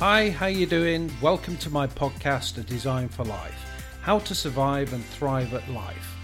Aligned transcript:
Hi, 0.00 0.30
how 0.30 0.46
you 0.46 0.64
doing? 0.64 1.10
Welcome 1.20 1.56
to 1.56 1.70
my 1.70 1.88
podcast, 1.88 2.56
A 2.56 2.60
Design 2.60 3.08
for 3.08 3.24
Life: 3.24 3.58
How 4.00 4.20
to 4.20 4.32
Survive 4.32 4.92
and 4.92 5.04
Thrive 5.04 5.52
at 5.54 5.68
Life. 5.70 6.14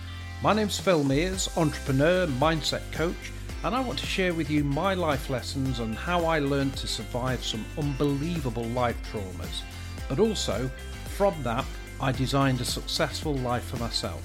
My 0.44 0.52
name's 0.52 0.78
Phil 0.78 1.02
Mears, 1.02 1.50
entrepreneur, 1.56 2.28
mindset 2.28 2.92
coach, 2.92 3.32
and 3.64 3.74
I 3.74 3.80
want 3.80 3.98
to 3.98 4.06
share 4.06 4.32
with 4.32 4.48
you 4.48 4.62
my 4.62 4.94
life 4.94 5.28
lessons 5.28 5.80
on 5.80 5.92
how 5.92 6.24
I 6.24 6.38
learned 6.38 6.76
to 6.76 6.86
survive 6.86 7.44
some 7.44 7.64
unbelievable 7.76 8.62
life 8.66 8.96
traumas. 9.10 9.62
But 10.08 10.20
also, 10.20 10.70
from 11.16 11.34
that, 11.42 11.64
I 12.00 12.12
designed 12.12 12.60
a 12.60 12.64
successful 12.64 13.34
life 13.34 13.64
for 13.64 13.78
myself. 13.78 14.22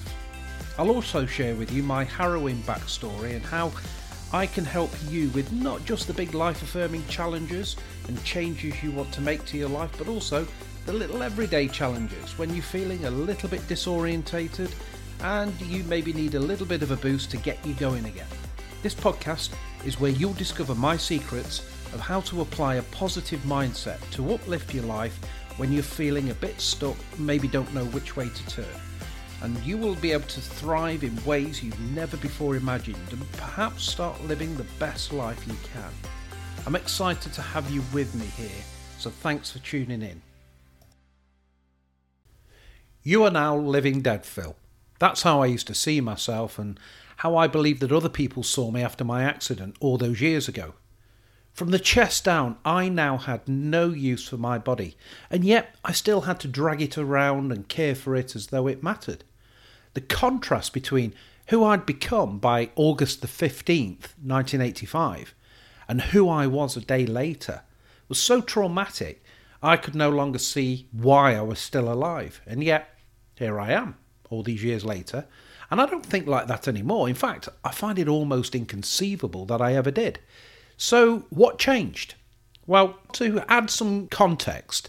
I'll 0.78 0.90
also 0.90 1.26
share 1.26 1.56
with 1.56 1.72
you 1.72 1.82
my 1.82 2.04
harrowing 2.04 2.62
backstory 2.62 3.34
and 3.34 3.44
how 3.44 3.72
I 4.32 4.46
can 4.46 4.64
help 4.64 4.92
you 5.08 5.28
with 5.30 5.50
not 5.50 5.84
just 5.84 6.06
the 6.06 6.14
big 6.14 6.34
life 6.34 6.62
affirming 6.62 7.04
challenges 7.08 7.74
and 8.06 8.22
changes 8.22 8.80
you 8.80 8.92
want 8.92 9.12
to 9.14 9.20
make 9.20 9.44
to 9.46 9.58
your 9.58 9.68
life, 9.68 9.90
but 9.98 10.06
also 10.06 10.46
the 10.86 10.92
little 10.92 11.24
everyday 11.24 11.66
challenges 11.66 12.38
when 12.38 12.54
you're 12.54 12.62
feeling 12.62 13.06
a 13.06 13.10
little 13.10 13.48
bit 13.48 13.60
disorientated 13.62 14.72
and 15.22 15.60
you 15.62 15.82
maybe 15.84 16.12
need 16.12 16.36
a 16.36 16.40
little 16.40 16.64
bit 16.64 16.82
of 16.82 16.92
a 16.92 16.96
boost 16.96 17.32
to 17.32 17.38
get 17.38 17.64
you 17.66 17.74
going 17.74 18.04
again. 18.04 18.28
This 18.82 18.94
podcast 18.94 19.50
is 19.84 19.98
where 19.98 20.12
you'll 20.12 20.32
discover 20.34 20.76
my 20.76 20.96
secrets 20.96 21.60
of 21.92 21.98
how 21.98 22.20
to 22.20 22.40
apply 22.40 22.76
a 22.76 22.82
positive 22.84 23.40
mindset 23.40 23.98
to 24.12 24.32
uplift 24.32 24.72
your 24.72 24.84
life 24.84 25.18
when 25.56 25.72
you're 25.72 25.82
feeling 25.82 26.30
a 26.30 26.34
bit 26.34 26.60
stuck, 26.60 26.96
maybe 27.18 27.48
don't 27.48 27.74
know 27.74 27.84
which 27.86 28.14
way 28.14 28.28
to 28.28 28.46
turn 28.46 28.80
and 29.42 29.56
you 29.64 29.78
will 29.78 29.94
be 29.96 30.12
able 30.12 30.26
to 30.28 30.40
thrive 30.40 31.02
in 31.02 31.24
ways 31.24 31.62
you've 31.62 31.80
never 31.92 32.16
before 32.18 32.56
imagined 32.56 32.98
and 33.10 33.32
perhaps 33.32 33.84
start 33.84 34.22
living 34.24 34.54
the 34.56 34.66
best 34.78 35.12
life 35.12 35.46
you 35.46 35.56
can. 35.72 35.90
I'm 36.66 36.76
excited 36.76 37.32
to 37.32 37.42
have 37.42 37.70
you 37.70 37.82
with 37.92 38.14
me 38.14 38.26
here, 38.26 38.62
so 38.98 39.08
thanks 39.08 39.50
for 39.50 39.58
tuning 39.60 40.02
in. 40.02 40.20
You 43.02 43.24
are 43.24 43.30
now 43.30 43.56
living 43.56 44.02
dead, 44.02 44.26
Phil. 44.26 44.56
That's 44.98 45.22
how 45.22 45.40
I 45.40 45.46
used 45.46 45.66
to 45.68 45.74
see 45.74 46.02
myself 46.02 46.58
and 46.58 46.78
how 47.16 47.34
I 47.34 47.46
believed 47.46 47.80
that 47.80 47.92
other 47.92 48.10
people 48.10 48.42
saw 48.42 48.70
me 48.70 48.82
after 48.82 49.04
my 49.04 49.24
accident 49.24 49.76
all 49.80 49.96
those 49.96 50.20
years 50.20 50.48
ago. 50.48 50.74
From 51.54 51.70
the 51.70 51.78
chest 51.78 52.24
down, 52.24 52.58
I 52.64 52.90
now 52.90 53.16
had 53.16 53.48
no 53.48 53.88
use 53.88 54.28
for 54.28 54.36
my 54.36 54.58
body, 54.58 54.96
and 55.30 55.44
yet 55.44 55.74
I 55.82 55.92
still 55.92 56.22
had 56.22 56.38
to 56.40 56.48
drag 56.48 56.82
it 56.82 56.98
around 56.98 57.52
and 57.52 57.68
care 57.68 57.94
for 57.94 58.14
it 58.14 58.36
as 58.36 58.48
though 58.48 58.66
it 58.66 58.82
mattered 58.82 59.24
the 59.94 60.00
contrast 60.00 60.72
between 60.72 61.14
who 61.48 61.64
I'd 61.64 61.86
become 61.86 62.38
by 62.38 62.70
August 62.76 63.22
the 63.22 63.26
15th, 63.26 64.14
1985, 64.22 65.34
and 65.88 66.00
who 66.00 66.28
I 66.28 66.46
was 66.46 66.76
a 66.76 66.80
day 66.80 67.06
later 67.06 67.62
was 68.08 68.20
so 68.20 68.40
traumatic 68.40 69.22
I 69.62 69.76
could 69.76 69.94
no 69.94 70.08
longer 70.08 70.38
see 70.38 70.86
why 70.92 71.34
I 71.34 71.42
was 71.42 71.58
still 71.58 71.92
alive. 71.92 72.40
And 72.46 72.62
yet, 72.64 72.96
here 73.34 73.60
I 73.60 73.72
am, 73.72 73.96
all 74.30 74.42
these 74.42 74.64
years 74.64 74.84
later, 74.84 75.26
and 75.70 75.80
I 75.80 75.86
don't 75.86 76.04
think 76.04 76.26
like 76.26 76.46
that 76.46 76.66
anymore. 76.66 77.08
In 77.08 77.14
fact, 77.14 77.48
I 77.64 77.70
find 77.70 77.98
it 77.98 78.08
almost 78.08 78.54
inconceivable 78.54 79.46
that 79.46 79.60
I 79.60 79.74
ever 79.74 79.90
did. 79.90 80.18
So, 80.76 81.26
what 81.30 81.58
changed? 81.58 82.14
Well, 82.66 82.98
to 83.14 83.44
add 83.48 83.70
some 83.70 84.08
context, 84.08 84.88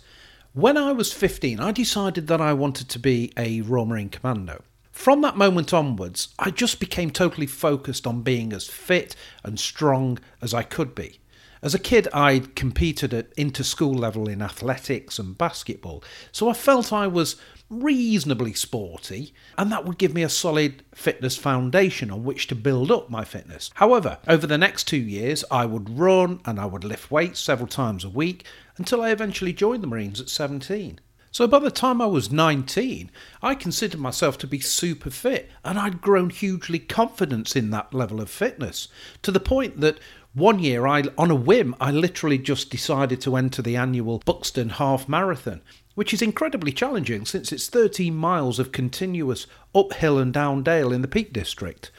when 0.53 0.77
I 0.77 0.91
was 0.91 1.13
15, 1.13 1.59
I 1.59 1.71
decided 1.71 2.27
that 2.27 2.41
I 2.41 2.53
wanted 2.53 2.89
to 2.89 2.99
be 2.99 3.31
a 3.37 3.61
Royal 3.61 3.85
Marine 3.85 4.09
Commando. 4.09 4.63
From 4.91 5.21
that 5.21 5.37
moment 5.37 5.73
onwards, 5.73 6.29
I 6.37 6.51
just 6.51 6.79
became 6.79 7.11
totally 7.11 7.47
focused 7.47 8.05
on 8.05 8.21
being 8.21 8.53
as 8.53 8.67
fit 8.67 9.15
and 9.43 9.59
strong 9.59 10.19
as 10.41 10.53
I 10.53 10.63
could 10.63 10.93
be. 10.93 11.19
As 11.63 11.75
a 11.75 11.79
kid, 11.79 12.07
I'd 12.11 12.55
competed 12.55 13.13
at 13.13 13.31
inter 13.37 13.61
school 13.63 13.93
level 13.93 14.27
in 14.27 14.41
athletics 14.41 15.19
and 15.19 15.37
basketball, 15.37 16.03
so 16.31 16.49
I 16.49 16.53
felt 16.53 16.91
I 16.91 17.05
was 17.05 17.35
reasonably 17.69 18.53
sporty, 18.53 19.33
and 19.59 19.71
that 19.71 19.85
would 19.85 19.99
give 19.99 20.13
me 20.13 20.23
a 20.23 20.29
solid 20.29 20.83
fitness 20.93 21.37
foundation 21.37 22.09
on 22.09 22.23
which 22.23 22.47
to 22.47 22.55
build 22.55 22.91
up 22.91 23.11
my 23.11 23.23
fitness. 23.23 23.69
However, 23.75 24.17
over 24.27 24.47
the 24.47 24.57
next 24.57 24.85
two 24.87 24.97
years, 24.97 25.45
I 25.51 25.65
would 25.67 25.99
run 25.99 26.41
and 26.45 26.59
I 26.59 26.65
would 26.65 26.83
lift 26.83 27.11
weights 27.11 27.39
several 27.39 27.67
times 27.67 28.03
a 28.03 28.09
week 28.09 28.45
until 28.77 29.01
I 29.01 29.11
eventually 29.11 29.53
joined 29.53 29.83
the 29.83 29.87
Marines 29.87 30.19
at 30.19 30.29
17. 30.29 30.99
So 31.31 31.47
by 31.47 31.59
the 31.59 31.71
time 31.71 32.01
I 32.01 32.07
was 32.07 32.29
19, 32.29 33.09
I 33.41 33.55
considered 33.55 34.01
myself 34.01 34.37
to 34.39 34.47
be 34.47 34.59
super 34.59 35.09
fit, 35.09 35.49
and 35.63 35.79
I'd 35.79 36.01
grown 36.01 36.29
hugely 36.29 36.77
confident 36.77 37.55
in 37.55 37.69
that 37.69 37.93
level 37.93 38.19
of 38.19 38.29
fitness 38.29 38.89
to 39.21 39.31
the 39.31 39.39
point 39.39 39.79
that 39.79 39.97
one 40.33 40.59
year, 40.59 40.85
I, 40.85 41.03
on 41.17 41.31
a 41.31 41.35
whim, 41.35 41.73
I 41.79 41.91
literally 41.91 42.37
just 42.37 42.69
decided 42.69 43.21
to 43.21 43.37
enter 43.37 43.61
the 43.61 43.77
annual 43.77 44.21
Buxton 44.25 44.69
Half 44.69 45.07
Marathon, 45.07 45.61
which 45.95 46.13
is 46.13 46.21
incredibly 46.21 46.73
challenging 46.73 47.25
since 47.25 47.53
it's 47.53 47.67
13 47.67 48.13
miles 48.13 48.59
of 48.59 48.73
continuous 48.73 49.47
uphill 49.73 50.17
and 50.17 50.33
down 50.33 50.63
dale 50.63 50.91
in 50.91 51.01
the 51.01 51.07
Peak 51.07 51.31
District. 51.31 51.91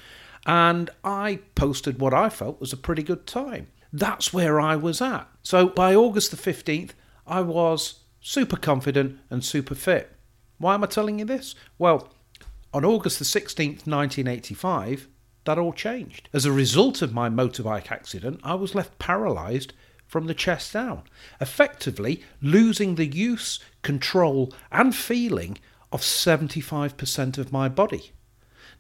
And 0.44 0.90
I 1.04 1.40
posted 1.54 2.00
what 2.00 2.12
I 2.12 2.28
felt 2.28 2.60
was 2.60 2.72
a 2.72 2.78
pretty 2.78 3.02
good 3.02 3.26
time. 3.26 3.68
That's 3.92 4.32
where 4.32 4.60
I 4.60 4.76
was 4.76 5.00
at. 5.00 5.28
So 5.42 5.68
by 5.68 5.94
August 5.94 6.30
the 6.30 6.36
15th, 6.36 6.90
I 7.26 7.42
was 7.42 8.01
super 8.22 8.56
confident 8.56 9.18
and 9.28 9.44
super 9.44 9.74
fit. 9.74 10.12
Why 10.58 10.74
am 10.74 10.84
I 10.84 10.86
telling 10.86 11.18
you 11.18 11.24
this? 11.24 11.54
Well, 11.76 12.08
on 12.72 12.84
August 12.84 13.18
the 13.18 13.24
16th, 13.24 13.86
1985, 13.86 15.08
that 15.44 15.58
all 15.58 15.72
changed. 15.72 16.28
As 16.32 16.46
a 16.46 16.52
result 16.52 17.02
of 17.02 17.12
my 17.12 17.28
motorbike 17.28 17.90
accident, 17.90 18.40
I 18.44 18.54
was 18.54 18.74
left 18.74 18.98
paralysed 18.98 19.72
from 20.06 20.26
the 20.26 20.34
chest 20.34 20.72
down, 20.72 21.02
effectively 21.40 22.22
losing 22.40 22.94
the 22.94 23.06
use, 23.06 23.58
control, 23.82 24.52
and 24.70 24.94
feeling 24.94 25.58
of 25.90 26.00
75% 26.00 27.38
of 27.38 27.52
my 27.52 27.68
body. 27.68 28.12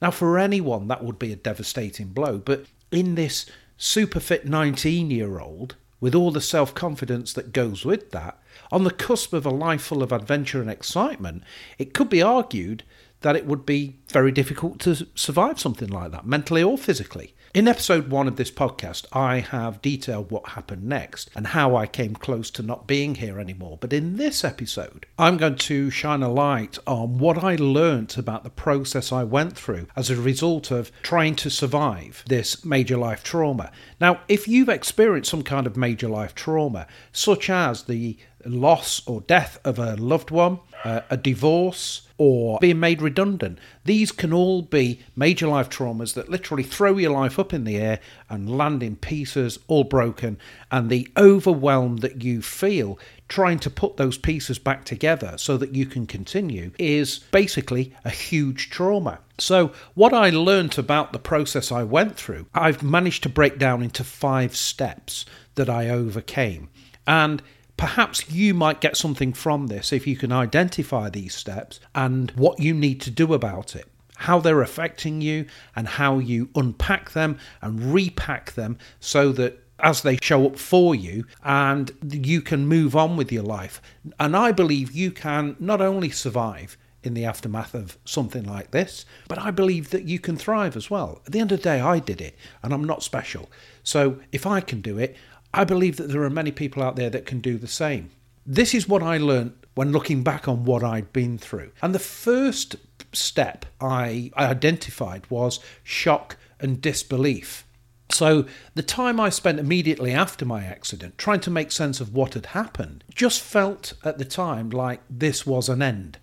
Now, 0.00 0.10
for 0.10 0.38
anyone, 0.38 0.88
that 0.88 1.02
would 1.02 1.18
be 1.18 1.32
a 1.32 1.36
devastating 1.36 2.08
blow, 2.08 2.38
but 2.38 2.66
in 2.90 3.16
this 3.16 3.46
super 3.76 4.20
fit 4.20 4.46
19 4.46 5.10
year 5.10 5.40
old, 5.40 5.76
with 6.02 6.16
all 6.16 6.32
the 6.32 6.40
self 6.40 6.74
confidence 6.74 7.32
that 7.32 7.52
goes 7.52 7.84
with 7.84 8.10
that, 8.10 8.36
on 8.72 8.82
the 8.82 8.90
cusp 8.90 9.32
of 9.32 9.46
a 9.46 9.50
life 9.50 9.82
full 9.82 10.02
of 10.02 10.10
adventure 10.10 10.60
and 10.60 10.68
excitement, 10.68 11.44
it 11.78 11.94
could 11.94 12.10
be 12.10 12.20
argued 12.20 12.82
that 13.20 13.36
it 13.36 13.46
would 13.46 13.64
be 13.64 13.96
very 14.08 14.32
difficult 14.32 14.80
to 14.80 15.06
survive 15.14 15.60
something 15.60 15.88
like 15.88 16.10
that, 16.10 16.26
mentally 16.26 16.60
or 16.60 16.76
physically. 16.76 17.34
In 17.54 17.68
episode 17.68 18.08
one 18.08 18.28
of 18.28 18.36
this 18.36 18.50
podcast, 18.50 19.04
I 19.12 19.40
have 19.40 19.82
detailed 19.82 20.30
what 20.30 20.52
happened 20.52 20.84
next 20.84 21.28
and 21.34 21.48
how 21.48 21.76
I 21.76 21.86
came 21.86 22.14
close 22.14 22.50
to 22.52 22.62
not 22.62 22.86
being 22.86 23.16
here 23.16 23.38
anymore. 23.38 23.76
But 23.78 23.92
in 23.92 24.16
this 24.16 24.42
episode, 24.42 25.04
I'm 25.18 25.36
going 25.36 25.56
to 25.56 25.90
shine 25.90 26.22
a 26.22 26.32
light 26.32 26.78
on 26.86 27.18
what 27.18 27.44
I 27.44 27.56
learnt 27.56 28.16
about 28.16 28.42
the 28.42 28.48
process 28.48 29.12
I 29.12 29.24
went 29.24 29.54
through 29.54 29.86
as 29.94 30.08
a 30.08 30.16
result 30.16 30.70
of 30.70 30.90
trying 31.02 31.34
to 31.36 31.50
survive 31.50 32.24
this 32.26 32.64
major 32.64 32.96
life 32.96 33.22
trauma. 33.22 33.70
Now, 34.00 34.20
if 34.28 34.48
you've 34.48 34.70
experienced 34.70 35.30
some 35.30 35.42
kind 35.42 35.66
of 35.66 35.76
major 35.76 36.08
life 36.08 36.34
trauma, 36.34 36.86
such 37.12 37.50
as 37.50 37.82
the 37.82 38.16
loss 38.44 39.06
or 39.06 39.20
death 39.22 39.58
of 39.64 39.78
a 39.78 39.96
loved 39.96 40.30
one, 40.30 40.60
uh, 40.84 41.00
a 41.10 41.16
divorce, 41.16 42.02
or 42.18 42.58
being 42.60 42.78
made 42.78 43.02
redundant. 43.02 43.58
These 43.84 44.12
can 44.12 44.32
all 44.32 44.62
be 44.62 45.00
major 45.16 45.48
life 45.48 45.68
traumas 45.68 46.14
that 46.14 46.28
literally 46.28 46.62
throw 46.62 46.96
your 46.96 47.10
life 47.10 47.38
up 47.38 47.52
in 47.52 47.64
the 47.64 47.76
air 47.76 47.98
and 48.28 48.56
land 48.56 48.82
in 48.82 48.96
pieces, 48.96 49.58
all 49.66 49.84
broken, 49.84 50.38
and 50.70 50.88
the 50.88 51.08
overwhelm 51.16 51.98
that 51.98 52.22
you 52.22 52.40
feel 52.42 52.98
trying 53.32 53.58
to 53.58 53.70
put 53.70 53.96
those 53.96 54.18
pieces 54.18 54.58
back 54.58 54.84
together 54.84 55.34
so 55.38 55.56
that 55.56 55.74
you 55.74 55.86
can 55.86 56.06
continue 56.06 56.70
is 56.78 57.20
basically 57.30 57.92
a 58.04 58.10
huge 58.10 58.68
trauma. 58.68 59.18
So, 59.38 59.72
what 59.94 60.12
I 60.12 60.30
learnt 60.30 60.76
about 60.78 61.12
the 61.12 61.18
process 61.18 61.72
I 61.72 61.82
went 61.82 62.16
through, 62.16 62.46
I've 62.54 62.82
managed 62.82 63.22
to 63.22 63.28
break 63.28 63.58
down 63.58 63.82
into 63.82 64.04
five 64.04 64.54
steps 64.54 65.24
that 65.54 65.70
I 65.70 65.88
overcame. 65.88 66.68
And 67.06 67.42
Perhaps 67.76 68.30
you 68.30 68.54
might 68.54 68.80
get 68.80 68.96
something 68.96 69.32
from 69.32 69.66
this 69.66 69.92
if 69.92 70.06
you 70.06 70.16
can 70.16 70.30
identify 70.30 71.08
these 71.08 71.34
steps 71.34 71.80
and 71.94 72.30
what 72.32 72.60
you 72.60 72.74
need 72.74 73.00
to 73.00 73.10
do 73.10 73.34
about 73.34 73.74
it 73.74 73.88
how 74.22 74.38
they're 74.38 74.62
affecting 74.62 75.20
you 75.20 75.44
and 75.74 75.88
how 75.88 76.18
you 76.18 76.48
unpack 76.54 77.10
them 77.10 77.36
and 77.60 77.92
repack 77.92 78.52
them 78.52 78.78
so 79.00 79.32
that 79.32 79.58
as 79.80 80.02
they 80.02 80.16
show 80.22 80.46
up 80.46 80.56
for 80.56 80.94
you 80.94 81.26
and 81.42 81.90
you 82.08 82.40
can 82.40 82.66
move 82.66 82.94
on 82.94 83.16
with 83.16 83.32
your 83.32 83.42
life. 83.42 83.82
And 84.18 84.36
I 84.36 84.52
believe 84.52 84.92
you 84.92 85.10
can 85.10 85.56
not 85.58 85.80
only 85.80 86.10
survive 86.10 86.76
in 87.02 87.14
the 87.14 87.24
aftermath 87.24 87.74
of 87.74 87.98
something 88.04 88.44
like 88.44 88.70
this, 88.70 89.04
but 89.26 89.38
I 89.38 89.50
believe 89.50 89.90
that 89.90 90.04
you 90.04 90.20
can 90.20 90.36
thrive 90.36 90.76
as 90.76 90.88
well. 90.88 91.20
At 91.26 91.32
the 91.32 91.40
end 91.40 91.50
of 91.50 91.58
the 91.58 91.64
day, 91.64 91.80
I 91.80 91.98
did 91.98 92.20
it 92.20 92.36
and 92.62 92.72
I'm 92.72 92.84
not 92.84 93.02
special. 93.02 93.50
So 93.82 94.20
if 94.30 94.46
I 94.46 94.60
can 94.60 94.80
do 94.80 94.98
it, 94.98 95.16
I 95.54 95.64
believe 95.64 95.96
that 95.96 96.08
there 96.08 96.22
are 96.22 96.30
many 96.30 96.50
people 96.50 96.82
out 96.82 96.96
there 96.96 97.10
that 97.10 97.26
can 97.26 97.40
do 97.40 97.58
the 97.58 97.68
same. 97.68 98.10
This 98.46 98.74
is 98.74 98.88
what 98.88 99.02
I 99.02 99.18
learned 99.18 99.54
when 99.74 99.92
looking 99.92 100.22
back 100.22 100.48
on 100.48 100.64
what 100.64 100.82
I'd 100.82 101.12
been 101.12 101.38
through. 101.38 101.72
And 101.82 101.94
the 101.94 101.98
first 101.98 102.76
step 103.12 103.66
I 103.80 104.30
identified 104.36 105.30
was 105.30 105.60
shock 105.82 106.36
and 106.60 106.80
disbelief. 106.80 107.64
So, 108.10 108.44
the 108.74 108.82
time 108.82 109.18
I 109.18 109.30
spent 109.30 109.58
immediately 109.58 110.12
after 110.12 110.44
my 110.44 110.64
accident 110.64 111.16
trying 111.16 111.40
to 111.40 111.50
make 111.50 111.72
sense 111.72 111.98
of 111.98 112.14
what 112.14 112.34
had 112.34 112.46
happened 112.46 113.04
just 113.14 113.40
felt 113.40 113.94
at 114.04 114.18
the 114.18 114.24
time 114.24 114.68
like 114.68 115.00
this 115.08 115.46
was 115.46 115.70
an 115.70 115.80
end. 115.80 116.18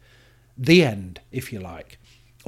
The 0.55 0.83
end, 0.83 1.21
if 1.31 1.51
you 1.51 1.59
like. 1.59 1.99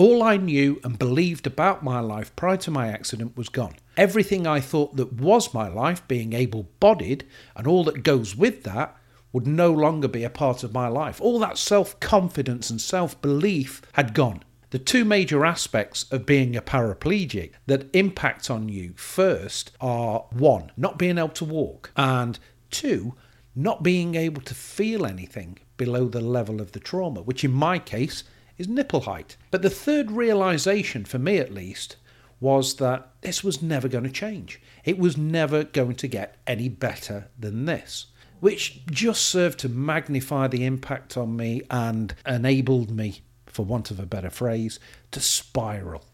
All 0.01 0.23
I 0.23 0.35
knew 0.35 0.81
and 0.83 0.97
believed 0.97 1.45
about 1.45 1.83
my 1.83 1.99
life 1.99 2.35
prior 2.35 2.57
to 2.57 2.71
my 2.71 2.87
accident 2.87 3.37
was 3.37 3.49
gone. 3.49 3.75
Everything 3.95 4.47
I 4.47 4.59
thought 4.59 4.95
that 4.95 5.13
was 5.13 5.53
my 5.53 5.67
life, 5.67 6.07
being 6.07 6.33
able 6.33 6.71
bodied, 6.79 7.23
and 7.55 7.67
all 7.67 7.83
that 7.83 8.01
goes 8.01 8.35
with 8.35 8.63
that, 8.63 8.97
would 9.31 9.45
no 9.45 9.71
longer 9.71 10.07
be 10.07 10.23
a 10.23 10.29
part 10.31 10.63
of 10.63 10.73
my 10.73 10.87
life. 10.87 11.21
All 11.21 11.37
that 11.41 11.59
self 11.59 11.99
confidence 11.99 12.71
and 12.71 12.81
self 12.81 13.21
belief 13.21 13.83
had 13.93 14.15
gone. 14.15 14.41
The 14.71 14.79
two 14.79 15.05
major 15.05 15.45
aspects 15.45 16.11
of 16.11 16.25
being 16.25 16.55
a 16.55 16.63
paraplegic 16.63 17.51
that 17.67 17.95
impact 17.95 18.49
on 18.49 18.69
you 18.69 18.93
first 18.95 19.69
are 19.79 20.25
one, 20.31 20.71
not 20.75 20.97
being 20.97 21.19
able 21.19 21.29
to 21.29 21.45
walk, 21.45 21.91
and 21.95 22.39
two, 22.71 23.13
not 23.55 23.83
being 23.83 24.15
able 24.15 24.41
to 24.41 24.55
feel 24.55 25.05
anything 25.05 25.59
below 25.77 26.07
the 26.07 26.21
level 26.21 26.59
of 26.59 26.71
the 26.71 26.79
trauma, 26.79 27.21
which 27.21 27.43
in 27.43 27.51
my 27.51 27.77
case 27.77 28.23
is 28.61 28.67
nipple 28.67 29.01
height. 29.01 29.35
But 29.49 29.63
the 29.63 29.69
third 29.69 30.11
realization, 30.11 31.03
for 31.03 31.19
me 31.19 31.37
at 31.37 31.53
least, 31.53 31.97
was 32.39 32.75
that 32.75 33.09
this 33.21 33.43
was 33.43 33.61
never 33.61 33.87
going 33.87 34.03
to 34.03 34.11
change. 34.11 34.61
It 34.85 34.97
was 34.97 35.17
never 35.17 35.63
going 35.63 35.95
to 35.95 36.07
get 36.07 36.37
any 36.47 36.69
better 36.69 37.27
than 37.37 37.65
this, 37.65 38.07
which 38.39 38.85
just 38.85 39.23
served 39.23 39.59
to 39.59 39.69
magnify 39.69 40.47
the 40.47 40.65
impact 40.65 41.17
on 41.17 41.35
me 41.35 41.61
and 41.69 42.15
enabled 42.25 42.89
me 42.89 43.21
for 43.47 43.65
want 43.65 43.91
of 43.91 43.99
a 43.99 44.05
better 44.05 44.29
phrase, 44.29 44.79
to 45.11 45.19
spiral. 45.19 46.05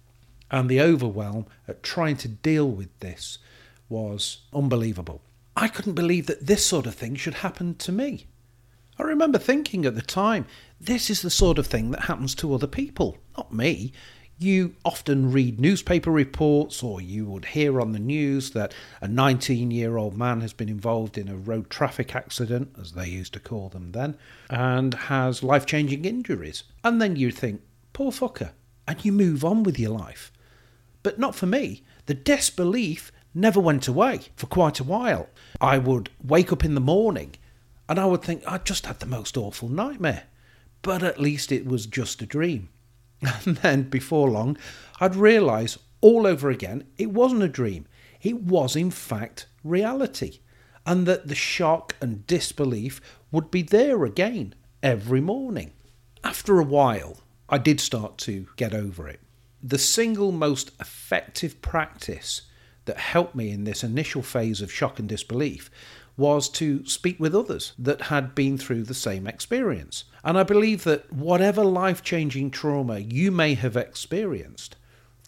And 0.49 0.69
the 0.69 0.81
overwhelm 0.81 1.45
at 1.67 1.83
trying 1.83 2.17
to 2.17 2.27
deal 2.27 2.69
with 2.69 2.97
this 2.99 3.37
was 3.89 4.39
unbelievable. 4.53 5.21
I 5.55 5.67
couldn't 5.67 5.93
believe 5.93 6.27
that 6.27 6.47
this 6.47 6.65
sort 6.65 6.85
of 6.85 6.95
thing 6.95 7.15
should 7.15 7.35
happen 7.35 7.75
to 7.75 7.91
me. 7.91 8.27
I 8.99 9.03
remember 9.03 9.37
thinking 9.37 9.85
at 9.85 9.95
the 9.95 10.01
time, 10.01 10.45
this 10.79 11.09
is 11.09 11.21
the 11.21 11.29
sort 11.29 11.57
of 11.57 11.67
thing 11.67 11.91
that 11.91 12.03
happens 12.03 12.35
to 12.35 12.53
other 12.53 12.67
people, 12.67 13.17
not 13.35 13.53
me. 13.53 13.91
You 14.39 14.75
often 14.85 15.31
read 15.31 15.59
newspaper 15.59 16.11
reports, 16.11 16.83
or 16.83 17.01
you 17.01 17.25
would 17.25 17.45
hear 17.45 17.81
on 17.81 17.91
the 17.91 17.99
news 17.99 18.51
that 18.51 18.73
a 19.01 19.07
19 19.07 19.71
year 19.71 19.97
old 19.97 20.15
man 20.15 20.41
has 20.41 20.53
been 20.53 20.69
involved 20.69 21.17
in 21.17 21.27
a 21.27 21.35
road 21.35 21.71
traffic 21.71 22.15
accident, 22.15 22.75
as 22.79 22.91
they 22.91 23.09
used 23.09 23.33
to 23.33 23.39
call 23.39 23.69
them 23.69 23.93
then, 23.93 24.15
and 24.49 24.93
has 24.93 25.41
life 25.41 25.65
changing 25.65 26.05
injuries. 26.05 26.63
And 26.83 27.01
then 27.01 27.15
you 27.15 27.31
think, 27.31 27.61
poor 27.93 28.11
fucker, 28.11 28.51
and 28.87 29.03
you 29.03 29.11
move 29.11 29.43
on 29.43 29.63
with 29.63 29.79
your 29.79 29.97
life. 29.97 30.31
But 31.01 31.17
not 31.17 31.33
for 31.33 31.47
me. 31.47 31.83
The 32.05 32.13
disbelief 32.13 33.11
never 33.33 33.59
went 33.59 33.87
away 33.87 34.21
for 34.35 34.45
quite 34.45 34.79
a 34.79 34.83
while. 34.83 35.29
I 35.59 35.77
would 35.77 36.09
wake 36.23 36.51
up 36.51 36.63
in 36.63 36.75
the 36.75 36.81
morning 36.81 37.35
and 37.89 37.99
I 37.99 38.05
would 38.05 38.21
think, 38.21 38.43
I 38.45 38.57
just 38.57 38.85
had 38.85 38.99
the 38.99 39.05
most 39.05 39.37
awful 39.37 39.69
nightmare. 39.69 40.23
But 40.81 41.03
at 41.03 41.19
least 41.19 41.51
it 41.51 41.65
was 41.65 41.85
just 41.85 42.21
a 42.21 42.25
dream. 42.25 42.69
And 43.45 43.57
then 43.57 43.83
before 43.83 44.29
long, 44.29 44.57
I'd 44.99 45.15
realise 45.15 45.77
all 46.01 46.27
over 46.27 46.49
again 46.49 46.83
it 46.97 47.11
wasn't 47.11 47.43
a 47.43 47.47
dream. 47.47 47.87
It 48.21 48.41
was, 48.41 48.75
in 48.75 48.91
fact, 48.91 49.47
reality. 49.63 50.39
And 50.85 51.05
that 51.07 51.27
the 51.27 51.35
shock 51.35 51.95
and 52.01 52.25
disbelief 52.27 53.01
would 53.31 53.51
be 53.51 53.61
there 53.61 54.05
again 54.05 54.55
every 54.81 55.21
morning. 55.21 55.73
After 56.23 56.59
a 56.59 56.63
while, 56.63 57.17
I 57.49 57.57
did 57.57 57.79
start 57.79 58.17
to 58.19 58.47
get 58.55 58.73
over 58.73 59.07
it. 59.07 59.19
The 59.61 59.77
single 59.77 60.31
most 60.31 60.71
effective 60.79 61.61
practice 61.61 62.43
that 62.85 62.97
helped 62.97 63.35
me 63.35 63.51
in 63.51 63.65
this 63.65 63.83
initial 63.83 64.21
phase 64.21 64.61
of 64.61 64.71
shock 64.71 64.99
and 64.99 65.09
disbelief 65.09 65.69
was 66.17 66.49
to 66.49 66.85
speak 66.85 67.19
with 67.19 67.35
others 67.35 67.73
that 67.77 68.01
had 68.01 68.33
been 68.35 68.57
through 68.57 68.83
the 68.83 68.93
same 68.93 69.27
experience. 69.27 70.03
And 70.23 70.37
I 70.37 70.43
believe 70.43 70.83
that 70.83 71.13
whatever 71.13 71.63
life 71.63 72.03
changing 72.03 72.51
trauma 72.51 72.99
you 72.99 73.31
may 73.31 73.53
have 73.53 73.77
experienced, 73.77 74.75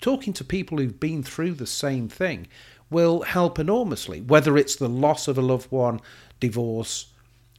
talking 0.02 0.34
to 0.34 0.44
people 0.44 0.80
who've 0.80 1.00
been 1.00 1.24
through 1.24 1.54
the 1.54 1.68
same 1.68 2.10
thing 2.10 2.48
will 2.90 3.22
help 3.22 3.60
enormously, 3.60 4.22
whether 4.22 4.58
it's 4.58 4.76
the 4.76 4.90
loss 4.90 5.28
of 5.28 5.38
a 5.38 5.42
loved 5.42 5.72
one, 5.72 6.02
divorce, 6.40 7.14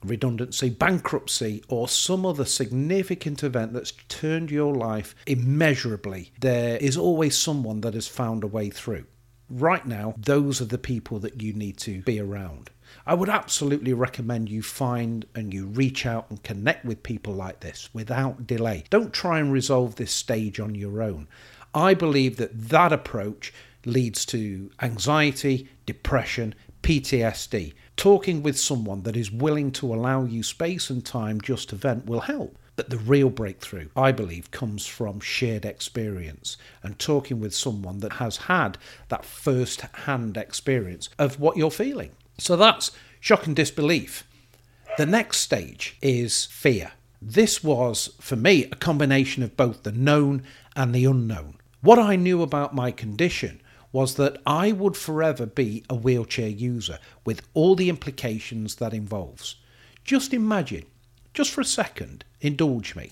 redundancy, 0.04 0.70
bankruptcy, 0.70 1.62
or 1.68 1.88
some 1.88 2.26
other 2.26 2.44
significant 2.44 3.44
event 3.44 3.72
that's 3.72 3.92
turned 4.08 4.50
your 4.50 4.74
life 4.74 5.14
immeasurably. 5.26 6.32
There 6.40 6.78
is 6.78 6.96
always 6.96 7.36
someone 7.36 7.82
that 7.82 7.94
has 7.94 8.08
found 8.08 8.42
a 8.42 8.48
way 8.48 8.70
through. 8.70 9.04
Right 9.48 9.84
now, 9.84 10.14
those 10.16 10.60
are 10.60 10.66
the 10.66 10.78
people 10.78 11.18
that 11.20 11.42
you 11.42 11.52
need 11.52 11.76
to 11.78 12.02
be 12.02 12.20
around. 12.20 12.70
I 13.06 13.14
would 13.14 13.28
absolutely 13.28 13.92
recommend 13.92 14.48
you 14.48 14.62
find 14.62 15.26
and 15.34 15.52
you 15.52 15.66
reach 15.66 16.06
out 16.06 16.26
and 16.30 16.42
connect 16.42 16.84
with 16.84 17.02
people 17.02 17.34
like 17.34 17.60
this 17.60 17.88
without 17.92 18.46
delay. 18.46 18.84
Don't 18.90 19.12
try 19.12 19.38
and 19.38 19.52
resolve 19.52 19.96
this 19.96 20.12
stage 20.12 20.60
on 20.60 20.74
your 20.74 21.02
own. 21.02 21.28
I 21.74 21.94
believe 21.94 22.36
that 22.36 22.68
that 22.68 22.92
approach 22.92 23.52
leads 23.84 24.26
to 24.26 24.70
anxiety, 24.82 25.68
depression, 25.86 26.54
PTSD. 26.82 27.74
Talking 27.96 28.42
with 28.42 28.58
someone 28.58 29.02
that 29.02 29.16
is 29.16 29.30
willing 29.30 29.70
to 29.72 29.92
allow 29.94 30.24
you 30.24 30.42
space 30.42 30.90
and 30.90 31.04
time 31.04 31.40
just 31.40 31.68
to 31.68 31.76
vent 31.76 32.06
will 32.06 32.20
help. 32.20 32.56
But 32.76 32.88
the 32.88 32.96
real 32.96 33.28
breakthrough, 33.28 33.88
I 33.94 34.10
believe, 34.10 34.50
comes 34.50 34.86
from 34.86 35.20
shared 35.20 35.66
experience 35.66 36.56
and 36.82 36.98
talking 36.98 37.38
with 37.38 37.54
someone 37.54 37.98
that 37.98 38.14
has 38.14 38.38
had 38.38 38.78
that 39.08 39.24
first 39.24 39.82
hand 39.82 40.38
experience 40.38 41.10
of 41.18 41.38
what 41.38 41.58
you're 41.58 41.70
feeling. 41.70 42.12
So 42.40 42.56
that's 42.56 42.90
shock 43.20 43.46
and 43.46 43.54
disbelief. 43.54 44.24
The 44.96 45.06
next 45.06 45.38
stage 45.38 45.96
is 46.00 46.46
fear. 46.46 46.92
This 47.22 47.62
was, 47.62 48.14
for 48.20 48.36
me, 48.36 48.64
a 48.64 48.76
combination 48.76 49.42
of 49.42 49.56
both 49.56 49.82
the 49.82 49.92
known 49.92 50.42
and 50.74 50.94
the 50.94 51.04
unknown. 51.04 51.56
What 51.82 51.98
I 51.98 52.16
knew 52.16 52.42
about 52.42 52.74
my 52.74 52.90
condition 52.90 53.60
was 53.92 54.14
that 54.14 54.40
I 54.46 54.72
would 54.72 54.96
forever 54.96 55.46
be 55.46 55.84
a 55.90 55.94
wheelchair 55.94 56.48
user 56.48 56.98
with 57.24 57.42
all 57.54 57.74
the 57.74 57.88
implications 57.88 58.76
that 58.76 58.94
involves. 58.94 59.56
Just 60.04 60.32
imagine, 60.32 60.86
just 61.34 61.50
for 61.50 61.60
a 61.60 61.64
second, 61.64 62.24
indulge 62.40 62.94
me, 62.94 63.10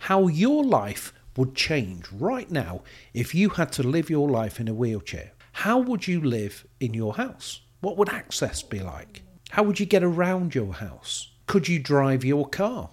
how 0.00 0.28
your 0.28 0.64
life 0.64 1.12
would 1.36 1.54
change 1.54 2.06
right 2.12 2.50
now 2.50 2.82
if 3.14 3.34
you 3.34 3.50
had 3.50 3.72
to 3.72 3.82
live 3.82 4.10
your 4.10 4.28
life 4.28 4.60
in 4.60 4.68
a 4.68 4.74
wheelchair. 4.74 5.32
How 5.52 5.78
would 5.78 6.06
you 6.06 6.20
live 6.20 6.66
in 6.78 6.94
your 6.94 7.14
house? 7.14 7.62
What 7.80 7.96
would 7.96 8.10
access 8.10 8.62
be 8.62 8.80
like? 8.80 9.22
How 9.50 9.62
would 9.62 9.80
you 9.80 9.86
get 9.86 10.02
around 10.02 10.54
your 10.54 10.74
house? 10.74 11.30
Could 11.46 11.66
you 11.66 11.78
drive 11.78 12.24
your 12.24 12.46
car? 12.46 12.90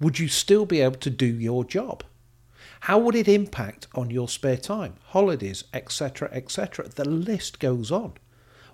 Would 0.00 0.18
you 0.18 0.28
still 0.28 0.66
be 0.66 0.80
able 0.80 0.96
to 0.96 1.10
do 1.10 1.26
your 1.26 1.64
job? 1.64 2.04
How 2.80 2.98
would 2.98 3.14
it 3.14 3.28
impact 3.28 3.86
on 3.94 4.10
your 4.10 4.28
spare 4.28 4.56
time, 4.56 4.96
holidays, 5.06 5.64
etc., 5.72 6.28
etc.? 6.32 6.88
The 6.88 7.08
list 7.08 7.58
goes 7.58 7.90
on. 7.90 8.14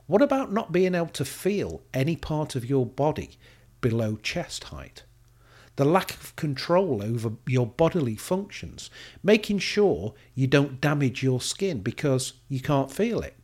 What 0.07 0.23
about 0.23 0.52
not 0.52 0.73
being 0.73 0.95
able 0.95 1.09
to 1.09 1.25
feel 1.25 1.83
any 1.95 2.16
part 2.16 2.57
of 2.57 2.68
your 2.68 2.85
body 2.85 3.38
below 3.80 4.16
chest 4.16 4.64
height? 4.64 5.04
The 5.76 5.85
lack 5.85 6.11
of 6.11 6.35
control 6.35 7.00
over 7.02 7.33
your 7.47 7.66
bodily 7.66 8.16
functions, 8.16 8.90
making 9.23 9.61
sure 9.61 10.14
you 10.35 10.49
don't 10.49 10.80
damage 10.80 11.23
your 11.23 11.40
skin 11.40 11.83
because 11.83 12.33
you 12.49 12.61
can't 12.61 12.90
feel 12.90 13.21
it. 13.21 13.38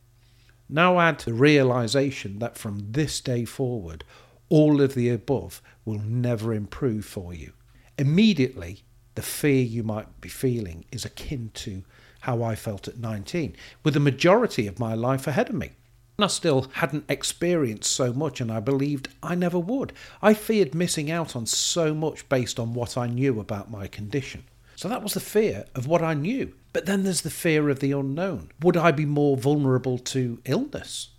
Now 0.67 0.99
add 0.99 1.19
the 1.19 1.33
realization 1.33 2.39
that 2.39 2.57
from 2.57 2.91
this 2.91 3.21
day 3.21 3.45
forward, 3.45 4.03
all 4.49 4.81
of 4.81 4.95
the 4.95 5.09
above 5.09 5.61
will 5.83 5.99
never 5.99 6.53
improve 6.53 7.05
for 7.05 7.33
you. 7.33 7.53
Immediately, 7.97 8.83
the 9.13 9.21
fear 9.21 9.61
you 9.61 9.83
might 9.83 10.19
be 10.21 10.29
feeling 10.29 10.85
is 10.91 11.05
akin 11.05 11.51
to 11.53 11.83
how 12.21 12.41
I 12.41 12.55
felt 12.55 12.87
at 12.87 12.97
19, 12.97 13.55
with 13.83 13.93
the 13.93 13.99
majority 13.99 14.65
of 14.65 14.79
my 14.79 14.95
life 14.95 15.27
ahead 15.27 15.49
of 15.49 15.55
me. 15.55 15.71
I 16.17 16.27
still 16.27 16.67
hadn't 16.73 17.05
experienced 17.09 17.91
so 17.91 18.11
much, 18.13 18.41
and 18.41 18.51
I 18.51 18.59
believed 18.59 19.09
I 19.21 19.35
never 19.35 19.59
would. 19.59 19.93
I 20.21 20.33
feared 20.33 20.73
missing 20.73 21.11
out 21.11 21.35
on 21.35 21.45
so 21.45 21.93
much 21.93 22.27
based 22.29 22.59
on 22.59 22.73
what 22.73 22.97
I 22.97 23.07
knew 23.07 23.39
about 23.39 23.69
my 23.69 23.87
condition. 23.87 24.45
So 24.75 24.89
that 24.89 25.01
was 25.01 25.13
the 25.13 25.19
fear 25.19 25.65
of 25.73 25.87
what 25.87 26.01
I 26.01 26.13
knew. 26.13 26.53
But 26.73 26.85
then 26.85 27.03
there's 27.03 27.21
the 27.21 27.29
fear 27.29 27.69
of 27.69 27.79
the 27.79 27.93
unknown. 27.93 28.51
Would 28.61 28.75
I 28.75 28.91
be 28.91 29.05
more 29.05 29.37
vulnerable 29.37 29.97
to 29.99 30.41
illness? 30.45 31.09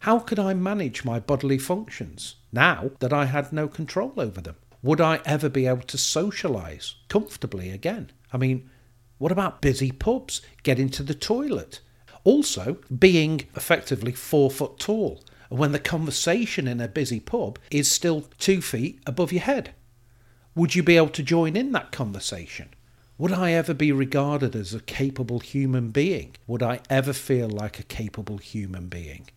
How 0.00 0.18
could 0.18 0.38
I 0.38 0.54
manage 0.54 1.04
my 1.04 1.20
bodily 1.20 1.58
functions 1.58 2.36
now 2.52 2.90
that 3.00 3.12
I 3.12 3.26
had 3.26 3.52
no 3.52 3.68
control 3.68 4.14
over 4.16 4.40
them? 4.40 4.56
Would 4.82 5.00
I 5.00 5.20
ever 5.24 5.48
be 5.48 5.66
able 5.66 5.82
to 5.82 5.96
socialise 5.96 6.94
comfortably 7.08 7.70
again? 7.70 8.12
I 8.32 8.36
mean, 8.36 8.68
what 9.18 9.32
about 9.32 9.62
busy 9.62 9.92
pubs, 9.92 10.42
getting 10.62 10.88
to 10.90 11.02
the 11.02 11.14
toilet? 11.14 11.80
Also, 12.24 12.78
being 12.98 13.46
effectively 13.54 14.12
four 14.12 14.50
foot 14.50 14.78
tall, 14.78 15.22
and 15.48 15.58
when 15.58 15.72
the 15.72 15.78
conversation 15.78 16.66
in 16.66 16.80
a 16.80 16.88
busy 16.88 17.20
pub 17.20 17.58
is 17.70 17.90
still 17.90 18.22
two 18.38 18.60
feet 18.60 19.00
above 19.06 19.32
your 19.32 19.42
head. 19.42 19.74
Would 20.54 20.74
you 20.74 20.82
be 20.82 20.96
able 20.96 21.08
to 21.08 21.22
join 21.22 21.56
in 21.56 21.72
that 21.72 21.92
conversation? 21.92 22.70
Would 23.16 23.32
I 23.32 23.52
ever 23.52 23.74
be 23.74 23.92
regarded 23.92 24.56
as 24.56 24.74
a 24.74 24.80
capable 24.80 25.38
human 25.38 25.90
being? 25.90 26.34
Would 26.48 26.64
I 26.64 26.80
ever 26.90 27.12
feel 27.12 27.48
like 27.48 27.78
a 27.78 27.84
capable 27.84 28.38
human 28.38 28.88
being? 28.88 29.30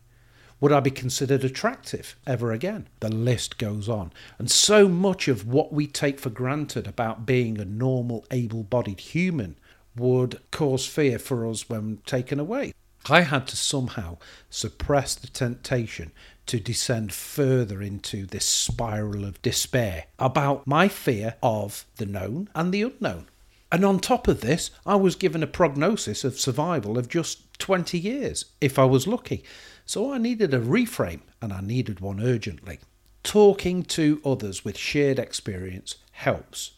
Would 0.59 0.71
I 0.71 0.79
be 0.79 0.89
considered 0.89 1.43
attractive 1.43 2.15
ever 2.25 2.51
again? 2.51 2.87
The 3.01 3.09
list 3.09 3.59
goes 3.59 3.87
on. 3.87 4.13
And 4.39 4.49
so 4.49 4.87
much 4.87 5.27
of 5.27 5.47
what 5.47 5.71
we 5.71 5.85
take 5.85 6.19
for 6.19 6.31
granted 6.31 6.87
about 6.87 7.27
being 7.27 7.59
a 7.59 7.65
normal, 7.65 8.25
able 8.31 8.63
bodied 8.63 8.99
human 8.99 9.59
would 9.95 10.39
cause 10.49 10.87
fear 10.87 11.19
for 11.19 11.47
us 11.47 11.69
when 11.69 11.97
taken 12.07 12.39
away. 12.39 12.73
I 13.07 13.21
had 13.21 13.45
to 13.49 13.55
somehow 13.55 14.17
suppress 14.49 15.13
the 15.13 15.27
temptation 15.27 16.13
to 16.47 16.59
descend 16.59 17.13
further 17.13 17.83
into 17.83 18.25
this 18.25 18.47
spiral 18.47 19.23
of 19.23 19.39
despair 19.43 20.05
about 20.17 20.65
my 20.65 20.87
fear 20.87 21.35
of 21.43 21.85
the 21.97 22.07
known 22.07 22.49
and 22.55 22.73
the 22.73 22.81
unknown. 22.81 23.27
And 23.71 23.83
on 23.83 23.99
top 23.99 24.27
of 24.27 24.41
this, 24.41 24.71
I 24.85 24.95
was 24.95 25.15
given 25.15 25.43
a 25.43 25.47
prognosis 25.47 26.23
of 26.23 26.39
survival 26.39 26.97
of 26.97 27.09
just 27.09 27.59
20 27.59 27.99
years, 27.99 28.45
if 28.61 28.79
I 28.79 28.85
was 28.85 29.07
lucky. 29.07 29.43
So 29.85 30.13
I 30.13 30.17
needed 30.17 30.53
a 30.53 30.59
reframe, 30.59 31.21
and 31.41 31.51
I 31.51 31.61
needed 31.61 31.99
one 31.99 32.21
urgently. 32.21 32.79
Talking 33.23 33.83
to 33.83 34.21
others 34.23 34.63
with 34.63 34.77
shared 34.77 35.19
experience 35.19 35.95
helps, 36.11 36.71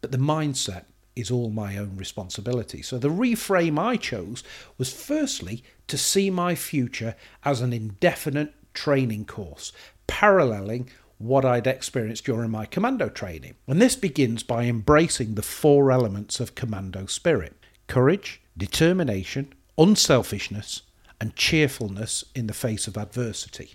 but 0.00 0.10
the 0.10 0.18
mindset 0.18 0.84
is 1.14 1.30
all 1.30 1.50
my 1.50 1.76
own 1.76 1.96
responsibility. 1.96 2.82
So 2.82 2.98
the 2.98 3.08
reframe 3.08 3.78
I 3.78 3.96
chose 3.96 4.42
was 4.78 4.92
firstly 4.92 5.62
to 5.86 5.98
see 5.98 6.30
my 6.30 6.54
future 6.54 7.14
as 7.44 7.60
an 7.60 7.72
indefinite 7.72 8.54
training 8.74 9.26
course, 9.26 9.72
paralleling 10.06 10.88
what 11.22 11.44
I'd 11.44 11.66
experienced 11.66 12.24
during 12.24 12.50
my 12.50 12.66
commando 12.66 13.08
training. 13.08 13.54
And 13.66 13.80
this 13.80 13.96
begins 13.96 14.42
by 14.42 14.64
embracing 14.64 15.34
the 15.34 15.42
four 15.42 15.92
elements 15.92 16.40
of 16.40 16.54
commando 16.54 17.06
spirit 17.06 17.56
courage, 17.86 18.40
determination, 18.56 19.52
unselfishness, 19.76 20.82
and 21.20 21.36
cheerfulness 21.36 22.24
in 22.34 22.46
the 22.46 22.54
face 22.54 22.86
of 22.86 22.96
adversity. 22.96 23.74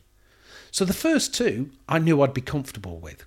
So 0.72 0.86
the 0.86 0.94
first 0.94 1.34
two 1.34 1.72
I 1.88 2.00
knew 2.00 2.22
I'd 2.22 2.34
be 2.34 2.42
comfortable 2.42 3.00
with, 3.00 3.26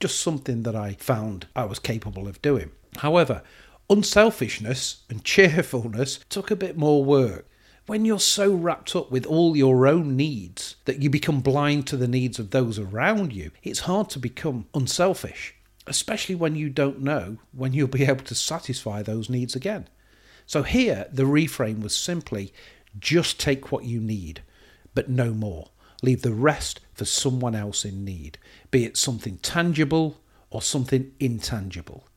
just 0.00 0.20
something 0.20 0.62
that 0.64 0.76
I 0.76 0.94
found 0.94 1.46
I 1.54 1.64
was 1.64 1.78
capable 1.78 2.28
of 2.28 2.42
doing. 2.42 2.72
However, 2.98 3.42
unselfishness 3.88 5.04
and 5.08 5.24
cheerfulness 5.24 6.20
took 6.28 6.50
a 6.50 6.56
bit 6.56 6.76
more 6.76 7.04
work 7.04 7.46
when 7.86 8.04
you're 8.04 8.20
so 8.20 8.52
wrapped 8.52 8.94
up 8.94 9.10
with 9.10 9.26
all 9.26 9.56
your 9.56 9.86
own 9.86 10.16
needs 10.16 10.76
that 10.84 11.02
you 11.02 11.10
become 11.10 11.40
blind 11.40 11.86
to 11.88 11.96
the 11.96 12.08
needs 12.08 12.38
of 12.38 12.50
those 12.50 12.78
around 12.78 13.32
you, 13.32 13.50
it's 13.62 13.80
hard 13.80 14.08
to 14.10 14.18
become 14.18 14.66
unselfish, 14.74 15.54
especially 15.86 16.34
when 16.34 16.54
you 16.54 16.68
don't 16.68 17.00
know 17.00 17.38
when 17.52 17.72
you'll 17.72 17.88
be 17.88 18.04
able 18.08 18.24
to 18.24 18.34
satisfy 18.34 19.02
those 19.02 19.28
needs 19.28 19.56
again. 19.56 19.88
So 20.46 20.62
here, 20.62 21.06
the 21.12 21.24
reframe 21.24 21.82
was 21.82 21.94
simply 21.94 22.52
just 22.98 23.40
take 23.40 23.72
what 23.72 23.84
you 23.84 24.00
need, 24.00 24.42
but 24.94 25.08
no 25.08 25.32
more. 25.32 25.70
Leave 26.02 26.22
the 26.22 26.32
rest 26.32 26.80
for 26.94 27.04
someone 27.04 27.54
else 27.54 27.84
in 27.84 28.04
need, 28.04 28.36
be 28.70 28.84
it 28.84 28.96
something 28.96 29.38
tangible 29.38 30.20
or 30.50 30.60
something 30.60 31.12
intangible. 31.20 32.08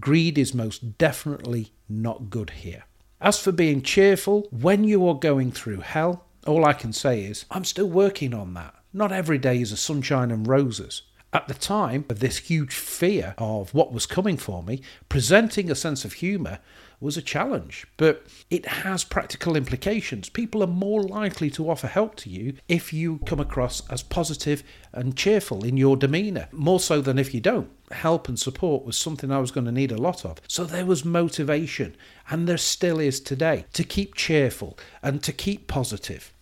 Greed 0.00 0.38
is 0.38 0.54
most 0.54 0.98
definitely 0.98 1.72
not 1.88 2.30
good 2.30 2.50
here. 2.50 2.84
As 3.20 3.40
for 3.40 3.50
being 3.50 3.82
cheerful, 3.82 4.46
when 4.52 4.84
you 4.84 5.08
are 5.08 5.14
going 5.14 5.50
through 5.50 5.80
hell, 5.80 6.26
all 6.46 6.64
I 6.64 6.72
can 6.72 6.92
say 6.92 7.24
is, 7.24 7.46
I'm 7.50 7.64
still 7.64 7.88
working 7.88 8.32
on 8.32 8.54
that. 8.54 8.76
Not 8.92 9.10
every 9.10 9.38
day 9.38 9.60
is 9.60 9.72
a 9.72 9.76
sunshine 9.76 10.30
and 10.30 10.46
roses. 10.46 11.02
At 11.32 11.48
the 11.48 11.54
time 11.54 12.04
of 12.08 12.20
this 12.20 12.38
huge 12.38 12.74
fear 12.74 13.34
of 13.36 13.74
what 13.74 13.92
was 13.92 14.06
coming 14.06 14.36
for 14.36 14.62
me, 14.62 14.82
presenting 15.08 15.68
a 15.68 15.74
sense 15.74 16.04
of 16.04 16.14
humour 16.14 16.60
was 17.00 17.16
a 17.16 17.22
challenge, 17.22 17.86
but 17.96 18.26
it 18.50 18.66
has 18.66 19.04
practical 19.04 19.56
implications. 19.56 20.28
People 20.28 20.62
are 20.62 20.68
more 20.68 21.02
likely 21.02 21.48
to 21.50 21.70
offer 21.70 21.86
help 21.86 22.16
to 22.16 22.30
you 22.30 22.54
if 22.68 22.92
you 22.92 23.18
come 23.24 23.38
across 23.38 23.88
as 23.88 24.02
positive 24.02 24.64
and 24.92 25.16
cheerful 25.16 25.64
in 25.64 25.76
your 25.76 25.96
demeanour, 25.96 26.48
more 26.50 26.80
so 26.80 27.00
than 27.00 27.18
if 27.18 27.32
you 27.32 27.40
don't. 27.40 27.70
Help 27.92 28.28
and 28.28 28.38
support 28.38 28.84
was 28.84 28.96
something 28.96 29.30
I 29.30 29.38
was 29.38 29.52
going 29.52 29.66
to 29.66 29.72
need 29.72 29.92
a 29.92 29.96
lot 29.96 30.24
of. 30.24 30.40
So 30.48 30.64
there 30.64 30.86
was 30.86 31.04
motivation, 31.04 31.96
and 32.30 32.48
there 32.48 32.58
still 32.58 32.98
is 32.98 33.20
today, 33.20 33.64
to 33.74 33.84
keep 33.84 34.14
cheerful 34.14 34.76
and 35.02 35.22
to 35.22 35.32
keep 35.32 35.68
positive. 35.68 36.32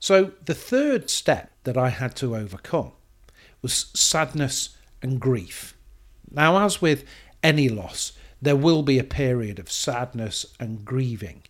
So 0.00 0.32
the 0.44 0.54
third 0.54 1.08
step 1.08 1.52
that 1.64 1.76
I 1.76 1.90
had 1.90 2.16
to 2.16 2.36
overcome 2.36 2.92
was 3.62 3.86
sadness 3.94 4.76
and 5.02 5.20
grief. 5.20 5.76
Now, 6.30 6.64
as 6.64 6.82
with 6.82 7.04
any 7.42 7.68
loss, 7.68 8.12
there 8.46 8.56
will 8.56 8.82
be 8.82 8.98
a 8.98 9.04
period 9.04 9.58
of 9.58 9.70
sadness 9.70 10.46
and 10.60 10.84
grieving. 10.84 11.42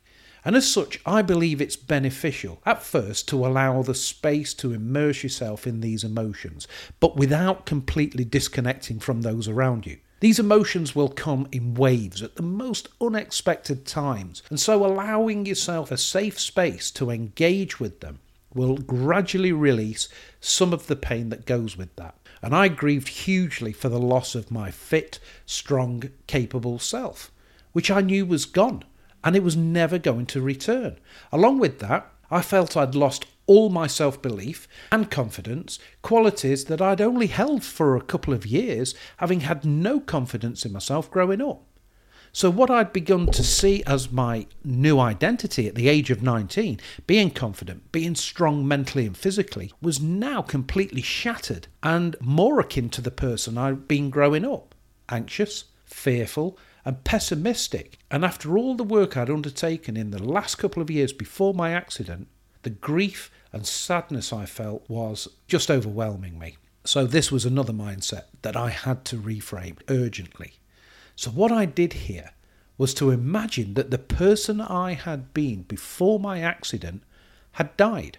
And 0.46 0.56
as 0.56 0.70
such, 0.70 1.00
I 1.04 1.22
believe 1.22 1.60
it's 1.60 1.76
beneficial 1.76 2.62
at 2.64 2.82
first 2.82 3.28
to 3.28 3.44
allow 3.44 3.82
the 3.82 3.94
space 3.94 4.54
to 4.54 4.72
immerse 4.72 5.22
yourself 5.22 5.66
in 5.66 5.80
these 5.80 6.04
emotions, 6.04 6.66
but 7.00 7.16
without 7.16 7.66
completely 7.66 8.24
disconnecting 8.24 9.00
from 9.00 9.22
those 9.22 9.48
around 9.48 9.86
you. 9.86 9.98
These 10.20 10.38
emotions 10.38 10.94
will 10.94 11.08
come 11.08 11.46
in 11.52 11.74
waves 11.74 12.22
at 12.22 12.36
the 12.36 12.42
most 12.42 12.88
unexpected 13.00 13.84
times, 13.84 14.42
and 14.48 14.58
so 14.58 14.86
allowing 14.86 15.44
yourself 15.44 15.90
a 15.90 15.98
safe 15.98 16.40
space 16.40 16.90
to 16.92 17.10
engage 17.10 17.78
with 17.78 18.00
them 18.00 18.20
will 18.54 18.78
gradually 18.78 19.52
release 19.52 20.08
some 20.40 20.72
of 20.72 20.86
the 20.86 20.96
pain 20.96 21.28
that 21.28 21.44
goes 21.44 21.76
with 21.76 21.94
that 21.96 22.14
and 22.46 22.54
I 22.54 22.68
grieved 22.68 23.08
hugely 23.08 23.72
for 23.72 23.88
the 23.88 23.98
loss 23.98 24.36
of 24.36 24.52
my 24.52 24.70
fit, 24.70 25.18
strong, 25.46 26.04
capable 26.28 26.78
self, 26.78 27.32
which 27.72 27.90
I 27.90 28.00
knew 28.00 28.24
was 28.24 28.44
gone 28.44 28.84
and 29.24 29.34
it 29.34 29.42
was 29.42 29.56
never 29.56 29.98
going 29.98 30.26
to 30.26 30.40
return. 30.40 30.96
Along 31.32 31.58
with 31.58 31.80
that, 31.80 32.08
I 32.30 32.42
felt 32.42 32.76
I'd 32.76 32.94
lost 32.94 33.26
all 33.46 33.68
my 33.68 33.88
self 33.88 34.22
belief 34.22 34.68
and 34.92 35.10
confidence, 35.10 35.80
qualities 36.02 36.66
that 36.66 36.80
I'd 36.80 37.00
only 37.00 37.26
held 37.26 37.64
for 37.64 37.96
a 37.96 38.00
couple 38.00 38.32
of 38.32 38.46
years, 38.46 38.94
having 39.16 39.40
had 39.40 39.64
no 39.64 39.98
confidence 39.98 40.64
in 40.64 40.72
myself 40.72 41.10
growing 41.10 41.42
up. 41.42 41.64
So, 42.36 42.50
what 42.50 42.68
I'd 42.68 42.92
begun 42.92 43.28
to 43.28 43.42
see 43.42 43.82
as 43.84 44.12
my 44.12 44.46
new 44.62 44.98
identity 44.98 45.68
at 45.68 45.74
the 45.74 45.88
age 45.88 46.10
of 46.10 46.22
19, 46.22 46.78
being 47.06 47.30
confident, 47.30 47.90
being 47.92 48.14
strong 48.14 48.68
mentally 48.68 49.06
and 49.06 49.16
physically, 49.16 49.72
was 49.80 50.02
now 50.02 50.42
completely 50.42 51.00
shattered 51.00 51.66
and 51.82 52.14
more 52.20 52.60
akin 52.60 52.90
to 52.90 53.00
the 53.00 53.10
person 53.10 53.56
I'd 53.56 53.88
been 53.88 54.10
growing 54.10 54.44
up 54.44 54.74
anxious, 55.08 55.64
fearful, 55.86 56.58
and 56.84 57.02
pessimistic. 57.04 57.96
And 58.10 58.22
after 58.22 58.58
all 58.58 58.74
the 58.74 58.84
work 58.84 59.16
I'd 59.16 59.30
undertaken 59.30 59.96
in 59.96 60.10
the 60.10 60.22
last 60.22 60.56
couple 60.56 60.82
of 60.82 60.90
years 60.90 61.14
before 61.14 61.54
my 61.54 61.70
accident, 61.70 62.28
the 62.64 62.68
grief 62.68 63.30
and 63.50 63.66
sadness 63.66 64.30
I 64.30 64.44
felt 64.44 64.84
was 64.90 65.26
just 65.48 65.70
overwhelming 65.70 66.38
me. 66.38 66.58
So, 66.84 67.06
this 67.06 67.32
was 67.32 67.46
another 67.46 67.72
mindset 67.72 68.24
that 68.42 68.56
I 68.56 68.68
had 68.68 69.06
to 69.06 69.16
reframe 69.16 69.78
urgently. 69.88 70.58
So, 71.16 71.30
what 71.30 71.50
I 71.50 71.64
did 71.64 71.94
here 71.94 72.30
was 72.78 72.92
to 72.94 73.10
imagine 73.10 73.74
that 73.74 73.90
the 73.90 73.98
person 73.98 74.60
I 74.60 74.92
had 74.92 75.32
been 75.32 75.62
before 75.62 76.20
my 76.20 76.40
accident 76.40 77.02
had 77.52 77.76
died. 77.78 78.18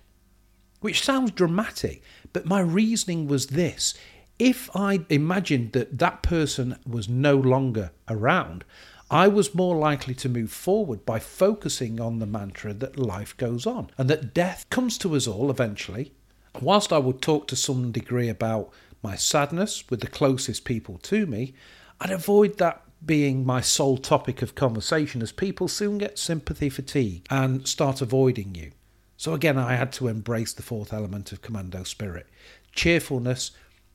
Which 0.80 1.04
sounds 1.04 1.32
dramatic, 1.32 2.02
but 2.34 2.48
my 2.48 2.60
reasoning 2.60 3.28
was 3.28 3.48
this 3.48 3.94
if 4.40 4.70
I 4.76 5.06
imagined 5.10 5.72
that 5.72 5.98
that 5.98 6.22
person 6.22 6.78
was 6.86 7.10
no 7.10 7.36
longer 7.36 7.92
around, 8.08 8.64
I 9.10 9.28
was 9.28 9.56
more 9.56 9.76
likely 9.76 10.14
to 10.16 10.30
move 10.30 10.52
forward 10.52 11.06
by 11.06 11.20
focusing 11.20 12.00
on 12.00 12.20
the 12.20 12.26
mantra 12.26 12.74
that 12.74 13.00
life 13.00 13.36
goes 13.38 13.66
on 13.66 13.90
and 13.98 14.10
that 14.10 14.34
death 14.34 14.66
comes 14.70 14.98
to 15.00 15.16
us 15.16 15.28
all 15.28 15.50
eventually. 15.50 16.14
Whilst 16.62 16.92
I 16.92 16.98
would 16.98 17.22
talk 17.22 17.48
to 17.48 17.56
some 17.56 17.92
degree 17.92 18.30
about 18.30 18.72
my 19.02 19.16
sadness 19.16 19.84
with 19.90 20.02
the 20.02 20.08
closest 20.08 20.66
people 20.66 20.98
to 21.04 21.26
me, 21.26 21.54
I'd 22.02 22.12
avoid 22.12 22.58
that 22.58 22.84
being 23.06 23.46
my 23.46 23.62
sole 23.62 23.98
topic 23.98 24.42
of 24.42 24.56
conversation 24.56 25.22
as 25.22 25.32
people 25.32 25.68
soon 25.68 25.98
get 25.98 26.18
sympathy 26.18 26.70
fatigue 26.70 27.26
and 27.30 27.68
start 27.68 28.02
avoiding 28.02 28.56
you. 28.56 28.72
So 29.18 29.34
again, 29.34 29.58
I 29.58 29.76
had 29.76 29.92
to 29.94 30.08
embrace 30.08 30.54
the 30.54 30.64
fourth 30.64 30.94
element 30.94 31.32
of 31.32 31.42
commando 31.42 31.84
spirit 31.84 32.28
cheerfulness 32.74 33.52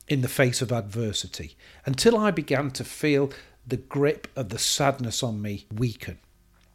in 0.09 0.21
the 0.21 0.27
face 0.27 0.61
of 0.61 0.71
adversity 0.71 1.55
until 1.85 2.17
I 2.17 2.31
began 2.31 2.69
to 2.71 2.83
feel 2.83 3.31
the 3.65 3.77
grip 3.77 4.27
of 4.35 4.49
the 4.49 4.59
sadness 4.59 5.23
on 5.23 5.41
me 5.41 5.65
weaken. 5.73 6.19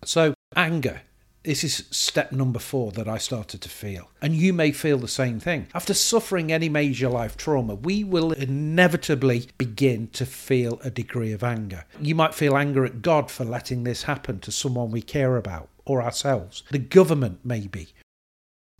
So, 0.04 0.32
anger 0.56 1.02
this 1.44 1.64
is 1.64 1.84
step 1.90 2.32
number 2.32 2.58
four 2.58 2.92
that 2.92 3.08
I 3.08 3.18
started 3.18 3.60
to 3.62 3.68
feel. 3.68 4.10
And 4.20 4.34
you 4.34 4.52
may 4.52 4.72
feel 4.72 4.98
the 4.98 5.08
same 5.08 5.40
thing. 5.40 5.68
After 5.74 5.94
suffering 5.94 6.52
any 6.52 6.68
major 6.68 7.08
life 7.08 7.36
trauma, 7.36 7.74
we 7.74 8.04
will 8.04 8.32
inevitably 8.32 9.48
begin 9.56 10.08
to 10.08 10.26
feel 10.26 10.80
a 10.82 10.90
degree 10.90 11.32
of 11.32 11.42
anger. 11.42 11.84
You 12.00 12.14
might 12.14 12.34
feel 12.34 12.56
anger 12.56 12.84
at 12.84 13.02
God 13.02 13.30
for 13.30 13.44
letting 13.44 13.84
this 13.84 14.02
happen 14.02 14.40
to 14.40 14.52
someone 14.52 14.90
we 14.90 15.02
care 15.02 15.36
about 15.36 15.68
or 15.84 16.02
ourselves. 16.02 16.62
The 16.70 16.78
government, 16.78 17.40
maybe. 17.44 17.88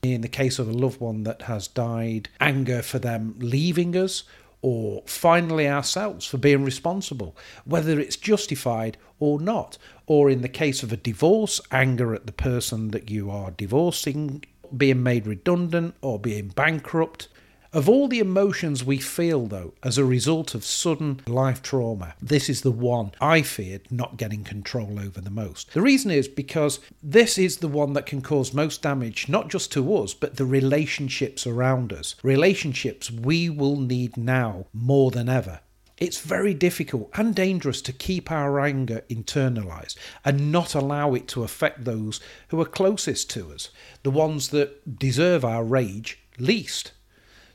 In 0.02 0.20
the 0.20 0.28
case 0.28 0.58
of 0.58 0.68
a 0.68 0.72
loved 0.72 1.00
one 1.00 1.24
that 1.24 1.42
has 1.42 1.68
died, 1.68 2.28
anger 2.40 2.82
for 2.82 2.98
them 2.98 3.34
leaving 3.38 3.96
us 3.96 4.24
or 4.62 5.02
finally 5.06 5.68
ourselves 5.68 6.26
for 6.26 6.38
being 6.38 6.64
responsible, 6.64 7.36
whether 7.64 8.00
it's 8.00 8.16
justified 8.16 8.96
or 9.20 9.40
not. 9.40 9.78
Or 10.06 10.30
in 10.30 10.42
the 10.42 10.48
case 10.48 10.82
of 10.82 10.92
a 10.92 10.96
divorce, 10.96 11.60
anger 11.70 12.14
at 12.14 12.26
the 12.26 12.32
person 12.32 12.90
that 12.90 13.10
you 13.10 13.30
are 13.30 13.50
divorcing, 13.50 14.44
being 14.76 15.02
made 15.02 15.26
redundant 15.26 15.94
or 16.02 16.18
being 16.18 16.48
bankrupt, 16.48 17.28
of 17.72 17.88
all 17.88 18.08
the 18.08 18.18
emotions 18.18 18.82
we 18.84 18.98
feel, 18.98 19.46
though, 19.46 19.74
as 19.82 19.98
a 19.98 20.04
result 20.04 20.54
of 20.54 20.64
sudden 20.64 21.20
life 21.26 21.60
trauma, 21.60 22.14
this 22.20 22.48
is 22.48 22.62
the 22.62 22.70
one 22.70 23.12
I 23.20 23.42
feared 23.42 23.90
not 23.90 24.16
getting 24.16 24.42
control 24.42 24.98
over 24.98 25.20
the 25.20 25.30
most. 25.30 25.72
The 25.74 25.82
reason 25.82 26.10
is 26.10 26.28
because 26.28 26.80
this 27.02 27.36
is 27.36 27.58
the 27.58 27.68
one 27.68 27.92
that 27.92 28.06
can 28.06 28.22
cause 28.22 28.54
most 28.54 28.82
damage, 28.82 29.28
not 29.28 29.48
just 29.48 29.70
to 29.72 29.96
us, 29.96 30.14
but 30.14 30.36
the 30.36 30.46
relationships 30.46 31.46
around 31.46 31.92
us. 31.92 32.14
Relationships 32.22 33.10
we 33.10 33.50
will 33.50 33.76
need 33.76 34.16
now 34.16 34.66
more 34.72 35.10
than 35.10 35.28
ever. 35.28 35.60
It's 35.98 36.20
very 36.20 36.54
difficult 36.54 37.10
and 37.14 37.34
dangerous 37.34 37.82
to 37.82 37.92
keep 37.92 38.30
our 38.30 38.60
anger 38.60 39.02
internalized 39.10 39.96
and 40.24 40.52
not 40.52 40.74
allow 40.74 41.14
it 41.14 41.26
to 41.28 41.42
affect 41.42 41.84
those 41.84 42.20
who 42.48 42.60
are 42.60 42.66
closest 42.66 43.28
to 43.30 43.52
us, 43.52 43.70
the 44.04 44.10
ones 44.10 44.50
that 44.50 44.98
deserve 44.98 45.44
our 45.44 45.64
rage 45.64 46.20
least. 46.38 46.92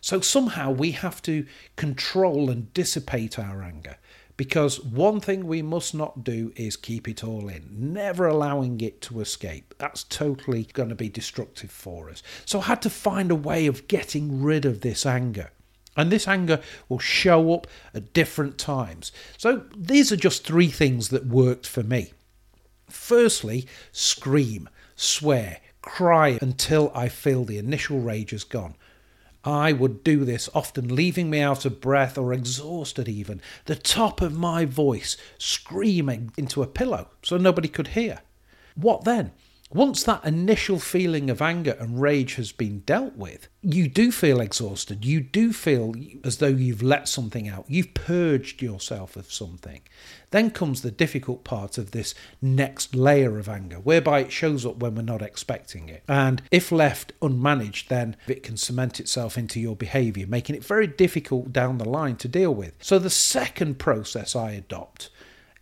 So 0.03 0.19
somehow 0.19 0.69
we 0.69 0.91
have 0.91 1.21
to 1.21 1.45
control 1.77 2.49
and 2.49 2.73
dissipate 2.73 3.39
our 3.39 3.63
anger. 3.63 3.95
Because 4.35 4.83
one 4.83 5.21
thing 5.21 5.47
we 5.47 5.61
must 5.61 5.95
not 5.95 6.25
do 6.25 6.51
is 6.57 6.75
keep 6.75 7.07
it 7.07 7.23
all 7.23 7.47
in, 7.47 7.93
never 7.93 8.27
allowing 8.27 8.81
it 8.81 9.01
to 9.03 9.21
escape. 9.21 9.73
That's 9.77 10.03
totally 10.03 10.67
going 10.73 10.89
to 10.89 10.95
be 10.95 11.07
destructive 11.07 11.71
for 11.71 12.09
us. 12.09 12.21
So 12.43 12.59
I 12.59 12.63
had 12.63 12.81
to 12.81 12.89
find 12.89 13.31
a 13.31 13.35
way 13.35 13.65
of 13.65 13.87
getting 13.87 14.43
rid 14.43 14.65
of 14.65 14.81
this 14.81 15.05
anger. 15.05 15.51
And 15.95 16.11
this 16.11 16.27
anger 16.27 16.59
will 16.89 16.99
show 16.99 17.53
up 17.53 17.65
at 17.93 18.11
different 18.11 18.57
times. 18.57 19.13
So 19.37 19.63
these 19.73 20.11
are 20.11 20.17
just 20.17 20.45
three 20.45 20.69
things 20.69 21.09
that 21.09 21.27
worked 21.27 21.65
for 21.65 21.81
me. 21.81 22.11
Firstly, 22.89 23.67
scream, 23.93 24.67
swear, 24.97 25.61
cry 25.81 26.39
until 26.41 26.91
I 26.93 27.07
feel 27.07 27.45
the 27.45 27.57
initial 27.57 28.01
rage 28.01 28.33
is 28.33 28.43
gone. 28.43 28.75
I 29.45 29.73
would 29.73 30.03
do 30.03 30.23
this, 30.23 30.49
often 30.53 30.95
leaving 30.95 31.29
me 31.29 31.41
out 31.41 31.65
of 31.65 31.81
breath 31.81 32.17
or 32.17 32.33
exhausted, 32.33 33.09
even, 33.09 33.41
the 33.65 33.75
top 33.75 34.21
of 34.21 34.37
my 34.37 34.63
voice 34.65 35.17
screaming 35.37 36.31
into 36.37 36.63
a 36.63 36.67
pillow 36.67 37.09
so 37.21 37.37
nobody 37.37 37.67
could 37.67 37.89
hear. 37.89 38.19
What 38.75 39.03
then? 39.03 39.31
Once 39.73 40.03
that 40.03 40.23
initial 40.23 40.77
feeling 40.77 41.31
of 41.31 41.41
anger 41.41 41.75
and 41.79 41.99
rage 41.99 42.35
has 42.35 42.51
been 42.51 42.79
dealt 42.81 43.15
with, 43.15 43.47
you 43.63 43.87
do 43.87 44.11
feel 44.11 44.39
exhausted. 44.39 45.03
You 45.03 45.19
do 45.19 45.51
feel 45.51 45.95
as 46.23 46.37
though 46.37 46.45
you've 46.45 46.83
let 46.83 47.09
something 47.09 47.47
out. 47.47 47.65
You've 47.67 47.95
purged 47.95 48.61
yourself 48.61 49.15
of 49.15 49.33
something. 49.33 49.81
Then 50.29 50.51
comes 50.51 50.81
the 50.83 50.91
difficult 50.91 51.43
part 51.43 51.79
of 51.79 51.89
this 51.89 52.13
next 52.39 52.95
layer 52.95 53.39
of 53.39 53.49
anger, 53.49 53.77
whereby 53.77 54.19
it 54.19 54.31
shows 54.31 54.63
up 54.63 54.77
when 54.77 54.93
we're 54.93 55.01
not 55.01 55.23
expecting 55.23 55.89
it. 55.89 56.03
And 56.07 56.43
if 56.51 56.71
left 56.71 57.19
unmanaged, 57.21 57.87
then 57.87 58.15
it 58.27 58.43
can 58.43 58.57
cement 58.57 58.99
itself 58.99 59.39
into 59.39 59.59
your 59.59 59.75
behavior, 59.75 60.27
making 60.27 60.55
it 60.55 60.63
very 60.63 60.85
difficult 60.85 61.51
down 61.51 61.79
the 61.79 61.89
line 61.89 62.17
to 62.17 62.27
deal 62.27 62.53
with. 62.53 62.73
So 62.79 62.99
the 62.99 63.09
second 63.09 63.79
process 63.79 64.35
I 64.35 64.51
adopt 64.51 65.09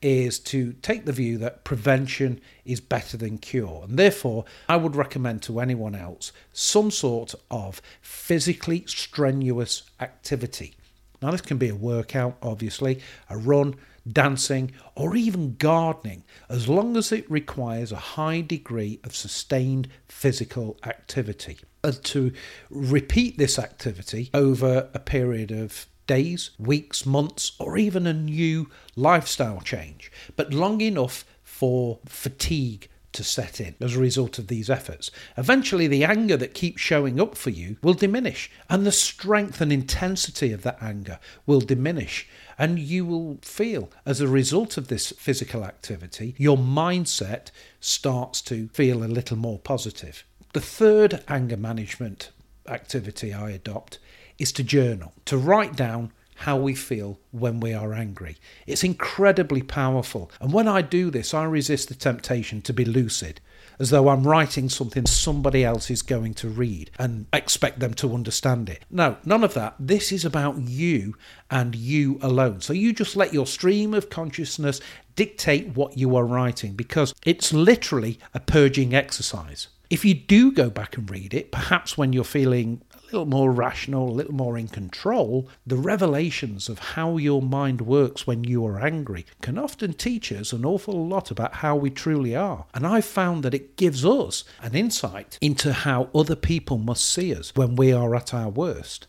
is 0.01 0.39
to 0.39 0.73
take 0.81 1.05
the 1.05 1.11
view 1.11 1.37
that 1.37 1.63
prevention 1.63 2.41
is 2.65 2.81
better 2.81 3.17
than 3.17 3.37
cure. 3.37 3.85
And 3.87 3.97
therefore, 3.97 4.45
I 4.67 4.77
would 4.77 4.95
recommend 4.95 5.43
to 5.43 5.59
anyone 5.59 5.95
else 5.95 6.31
some 6.53 6.91
sort 6.91 7.35
of 7.49 7.81
physically 8.01 8.83
strenuous 8.87 9.83
activity. 9.99 10.75
Now, 11.21 11.31
this 11.31 11.41
can 11.41 11.57
be 11.57 11.69
a 11.69 11.75
workout, 11.75 12.37
obviously, 12.41 12.99
a 13.29 13.37
run, 13.37 13.75
dancing, 14.11 14.71
or 14.95 15.15
even 15.15 15.55
gardening, 15.57 16.23
as 16.49 16.67
long 16.67 16.97
as 16.97 17.11
it 17.11 17.29
requires 17.29 17.91
a 17.91 17.97
high 17.97 18.41
degree 18.41 18.99
of 19.03 19.15
sustained 19.15 19.87
physical 20.07 20.77
activity. 20.83 21.59
And 21.83 22.03
to 22.05 22.31
repeat 22.71 23.37
this 23.37 23.59
activity 23.59 24.31
over 24.33 24.89
a 24.93 24.99
period 24.99 25.51
of 25.51 25.85
days, 26.11 26.49
weeks, 26.59 27.05
months, 27.05 27.53
or 27.57 27.77
even 27.77 28.05
a 28.05 28.11
new 28.11 28.69
lifestyle 28.97 29.61
change, 29.61 30.11
but 30.35 30.53
long 30.53 30.81
enough 30.81 31.23
for 31.41 31.99
fatigue 32.05 32.89
to 33.13 33.23
set 33.23 33.61
in 33.61 33.75
as 33.79 33.95
a 33.95 33.99
result 33.99 34.37
of 34.37 34.47
these 34.47 34.69
efforts. 34.69 35.09
Eventually, 35.37 35.87
the 35.87 36.03
anger 36.03 36.35
that 36.35 36.53
keeps 36.53 36.81
showing 36.81 37.17
up 37.17 37.37
for 37.37 37.49
you 37.49 37.77
will 37.81 37.93
diminish, 37.93 38.51
and 38.69 38.85
the 38.85 38.91
strength 38.91 39.61
and 39.61 39.71
intensity 39.71 40.51
of 40.51 40.63
that 40.63 40.83
anger 40.83 41.17
will 41.45 41.61
diminish. 41.61 42.27
And 42.57 42.77
you 42.77 43.05
will 43.05 43.39
feel, 43.41 43.89
as 44.05 44.19
a 44.19 44.27
result 44.27 44.75
of 44.75 44.89
this 44.89 45.13
physical 45.17 45.63
activity, 45.63 46.35
your 46.37 46.57
mindset 46.57 47.51
starts 47.79 48.41
to 48.41 48.67
feel 48.73 49.01
a 49.01 49.15
little 49.15 49.37
more 49.37 49.59
positive. 49.59 50.25
The 50.51 50.59
third 50.59 51.23
anger 51.29 51.57
management 51.57 52.31
activity 52.67 53.33
I 53.33 53.51
adopt 53.51 53.99
is 54.41 54.51
to 54.53 54.63
journal, 54.63 55.13
to 55.25 55.37
write 55.37 55.75
down 55.75 56.11
how 56.41 56.57
we 56.57 56.73
feel 56.73 57.19
when 57.29 57.59
we 57.59 57.71
are 57.71 57.93
angry. 57.93 58.35
It's 58.65 58.83
incredibly 58.83 59.61
powerful. 59.61 60.31
And 60.41 60.51
when 60.51 60.67
I 60.67 60.81
do 60.81 61.11
this, 61.11 61.35
I 61.35 61.43
resist 61.43 61.87
the 61.87 61.93
temptation 61.93 62.63
to 62.63 62.73
be 62.73 62.83
lucid, 62.83 63.39
as 63.77 63.91
though 63.91 64.09
I'm 64.09 64.25
writing 64.25 64.67
something 64.67 65.05
somebody 65.05 65.63
else 65.63 65.91
is 65.91 66.01
going 66.01 66.33
to 66.35 66.49
read 66.49 66.89
and 66.97 67.27
expect 67.31 67.79
them 67.79 67.93
to 67.95 68.15
understand 68.15 68.69
it. 68.69 68.83
No, 68.89 69.17
none 69.23 69.43
of 69.43 69.53
that. 69.53 69.75
This 69.79 70.11
is 70.11 70.25
about 70.25 70.57
you 70.57 71.15
and 71.51 71.75
you 71.75 72.17
alone. 72.23 72.61
So 72.61 72.73
you 72.73 72.91
just 72.91 73.15
let 73.15 73.33
your 73.33 73.45
stream 73.45 73.93
of 73.93 74.09
consciousness 74.09 74.81
dictate 75.15 75.75
what 75.75 75.95
you 75.95 76.15
are 76.15 76.25
writing 76.25 76.73
because 76.73 77.13
it's 77.23 77.53
literally 77.53 78.17
a 78.33 78.39
purging 78.39 78.95
exercise. 78.95 79.67
If 79.91 80.05
you 80.05 80.15
do 80.15 80.51
go 80.51 80.71
back 80.71 80.97
and 80.97 81.07
read 81.11 81.35
it, 81.35 81.51
perhaps 81.51 81.97
when 81.97 82.13
you're 82.13 82.23
feeling 82.23 82.81
little 83.11 83.25
more 83.25 83.51
rational, 83.51 84.09
a 84.09 84.11
little 84.11 84.33
more 84.33 84.57
in 84.57 84.69
control, 84.69 85.49
the 85.67 85.75
revelations 85.75 86.69
of 86.69 86.79
how 86.79 87.17
your 87.17 87.41
mind 87.41 87.81
works 87.81 88.25
when 88.25 88.43
you 88.45 88.65
are 88.65 88.79
angry 88.79 89.25
can 89.41 89.57
often 89.57 89.93
teach 89.93 90.31
us 90.31 90.53
an 90.53 90.63
awful 90.65 91.07
lot 91.07 91.29
about 91.29 91.55
how 91.55 91.75
we 91.75 91.89
truly 91.89 92.35
are. 92.35 92.65
And 92.73 92.87
I've 92.87 93.05
found 93.05 93.43
that 93.43 93.53
it 93.53 93.75
gives 93.75 94.05
us 94.05 94.45
an 94.61 94.75
insight 94.75 95.37
into 95.41 95.73
how 95.73 96.09
other 96.15 96.35
people 96.35 96.77
must 96.77 97.05
see 97.11 97.35
us 97.35 97.53
when 97.53 97.75
we 97.75 97.91
are 97.91 98.15
at 98.15 98.33
our 98.33 98.49
worst. 98.49 99.07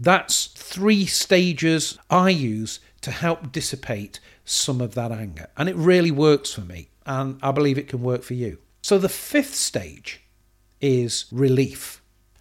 That's 0.00 0.46
three 0.46 1.06
stages 1.06 1.96
I 2.10 2.30
use 2.30 2.80
to 3.02 3.10
help 3.12 3.52
dissipate 3.52 4.18
some 4.44 4.80
of 4.80 4.94
that 4.94 5.12
anger. 5.12 5.48
And 5.56 5.68
it 5.68 5.76
really 5.76 6.10
works 6.10 6.52
for 6.52 6.62
me. 6.62 6.88
And 7.06 7.38
I 7.42 7.52
believe 7.52 7.78
it 7.78 7.88
can 7.88 8.02
work 8.02 8.22
for 8.22 8.34
you. 8.34 8.58
So 8.82 8.98
the 8.98 9.08
fifth 9.08 9.54
stage 9.54 10.22
is 10.80 11.26
relief. 11.30 11.97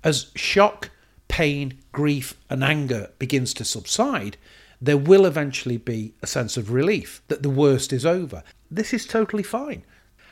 As 0.08 0.32
shock, 0.36 0.90
pain, 1.28 1.80
grief, 1.92 2.38
and 2.50 2.64
anger 2.64 3.12
begins 3.20 3.54
to 3.56 3.66
subside, 3.66 4.38
there 4.80 4.96
will 4.96 5.26
eventually 5.26 5.76
be 5.76 6.14
a 6.22 6.28
sense 6.28 6.56
of 6.56 6.72
relief 6.72 7.22
that 7.28 7.44
the 7.44 7.50
worst 7.50 7.92
is 7.92 8.06
over. 8.06 8.42
This 8.72 8.94
is 8.94 9.06
totally 9.06 9.44
fine. 9.44 9.84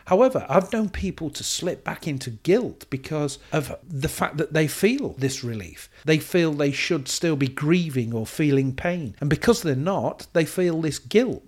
However, 0.05 0.45
I've 0.47 0.71
known 0.71 0.87
people 0.87 1.29
to 1.29 1.43
slip 1.43 1.83
back 1.83 2.07
into 2.07 2.29
guilt 2.29 2.85
because 2.89 3.37
of 3.51 3.77
the 3.85 4.07
fact 4.07 4.37
that 4.37 4.53
they 4.53 4.69
feel 4.69 5.09
this 5.17 5.43
relief. 5.43 5.89
They 6.05 6.19
feel 6.19 6.53
they 6.53 6.71
should 6.71 7.09
still 7.09 7.35
be 7.35 7.49
grieving 7.49 8.13
or 8.13 8.25
feeling 8.25 8.73
pain. 8.73 9.17
And 9.19 9.29
because 9.29 9.61
they're 9.61 9.75
not, 9.75 10.27
they 10.31 10.45
feel 10.45 10.79
this 10.79 10.99
guilt. 10.99 11.43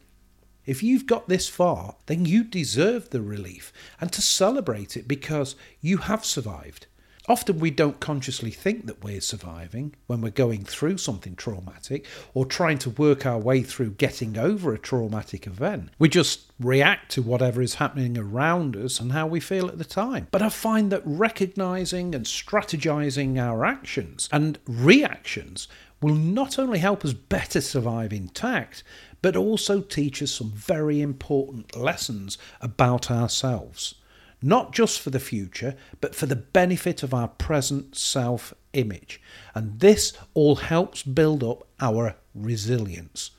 If 0.66 0.84
you've 0.84 1.08
got 1.08 1.30
this 1.30 1.48
far, 1.48 1.96
then 2.08 2.26
you 2.26 2.44
deserve 2.44 3.12
the 3.12 3.22
relief 3.22 3.72
and 4.02 4.12
to 4.12 4.22
celebrate 4.22 4.98
it 4.98 5.08
because 5.08 5.56
you 5.80 6.00
have 6.00 6.26
survived. 6.26 6.88
Often 7.30 7.60
we 7.60 7.72
don't 7.72 8.00
consciously 8.00 8.52
think 8.52 8.86
that 8.86 9.04
we're 9.04 9.20
surviving 9.20 9.94
when 10.06 10.22
we're 10.22 10.30
going 10.30 10.64
through 10.64 10.98
something 10.98 11.36
traumatic 11.36 12.06
or 12.34 12.46
trying 12.46 12.78
to 12.80 12.90
work 12.92 13.26
our 13.26 13.38
way 13.38 13.64
through 13.64 13.92
getting 13.92 14.38
over 14.38 14.74
a 14.74 14.80
traumatic 14.80 15.46
event. 15.46 15.90
We 16.00 16.08
just 16.08 16.54
react 16.58 17.12
to 17.12 17.22
whatever 17.22 17.62
is 17.62 17.76
happening 17.76 18.18
around 18.18 18.78
us 18.78 19.02
and 19.02 19.12
how 19.12 19.28
we 19.28 19.42
feel 19.42 19.68
at 19.68 19.78
the 19.78 19.84
time. 19.84 20.30
But 20.32 20.42
I 20.42 20.48
find 20.48 20.90
that 20.94 21.02
recognizing 21.04 22.16
and 22.16 22.26
strategizing 22.26 23.38
our 23.38 23.66
actions 23.66 24.30
and 24.32 24.58
reactions 24.66 25.68
will 26.02 26.16
not 26.16 26.58
only 26.58 26.80
help 26.80 27.04
us 27.04 27.12
better 27.12 27.60
survive 27.60 28.14
intact, 28.14 28.84
but 29.22 29.36
also 29.36 29.82
teach 29.82 30.22
us 30.22 30.32
some 30.32 30.52
very 30.52 31.02
important 31.02 31.76
lessons 31.76 32.38
about 32.62 33.12
ourselves 33.12 33.96
not 34.42 34.72
just 34.72 35.00
for 35.00 35.10
the 35.10 35.20
future, 35.20 35.76
but 36.00 36.16
for 36.16 36.26
the 36.26 36.36
benefit 36.36 37.04
of 37.04 37.14
our 37.14 37.28
present 37.28 37.96
self 37.96 38.54
image. 38.74 39.22
And 39.56 39.80
this 39.80 40.14
all 40.34 40.56
helps 40.56 41.04
build 41.04 41.44
up 41.44 41.68
our 41.80 42.16
resilience. 42.36 43.32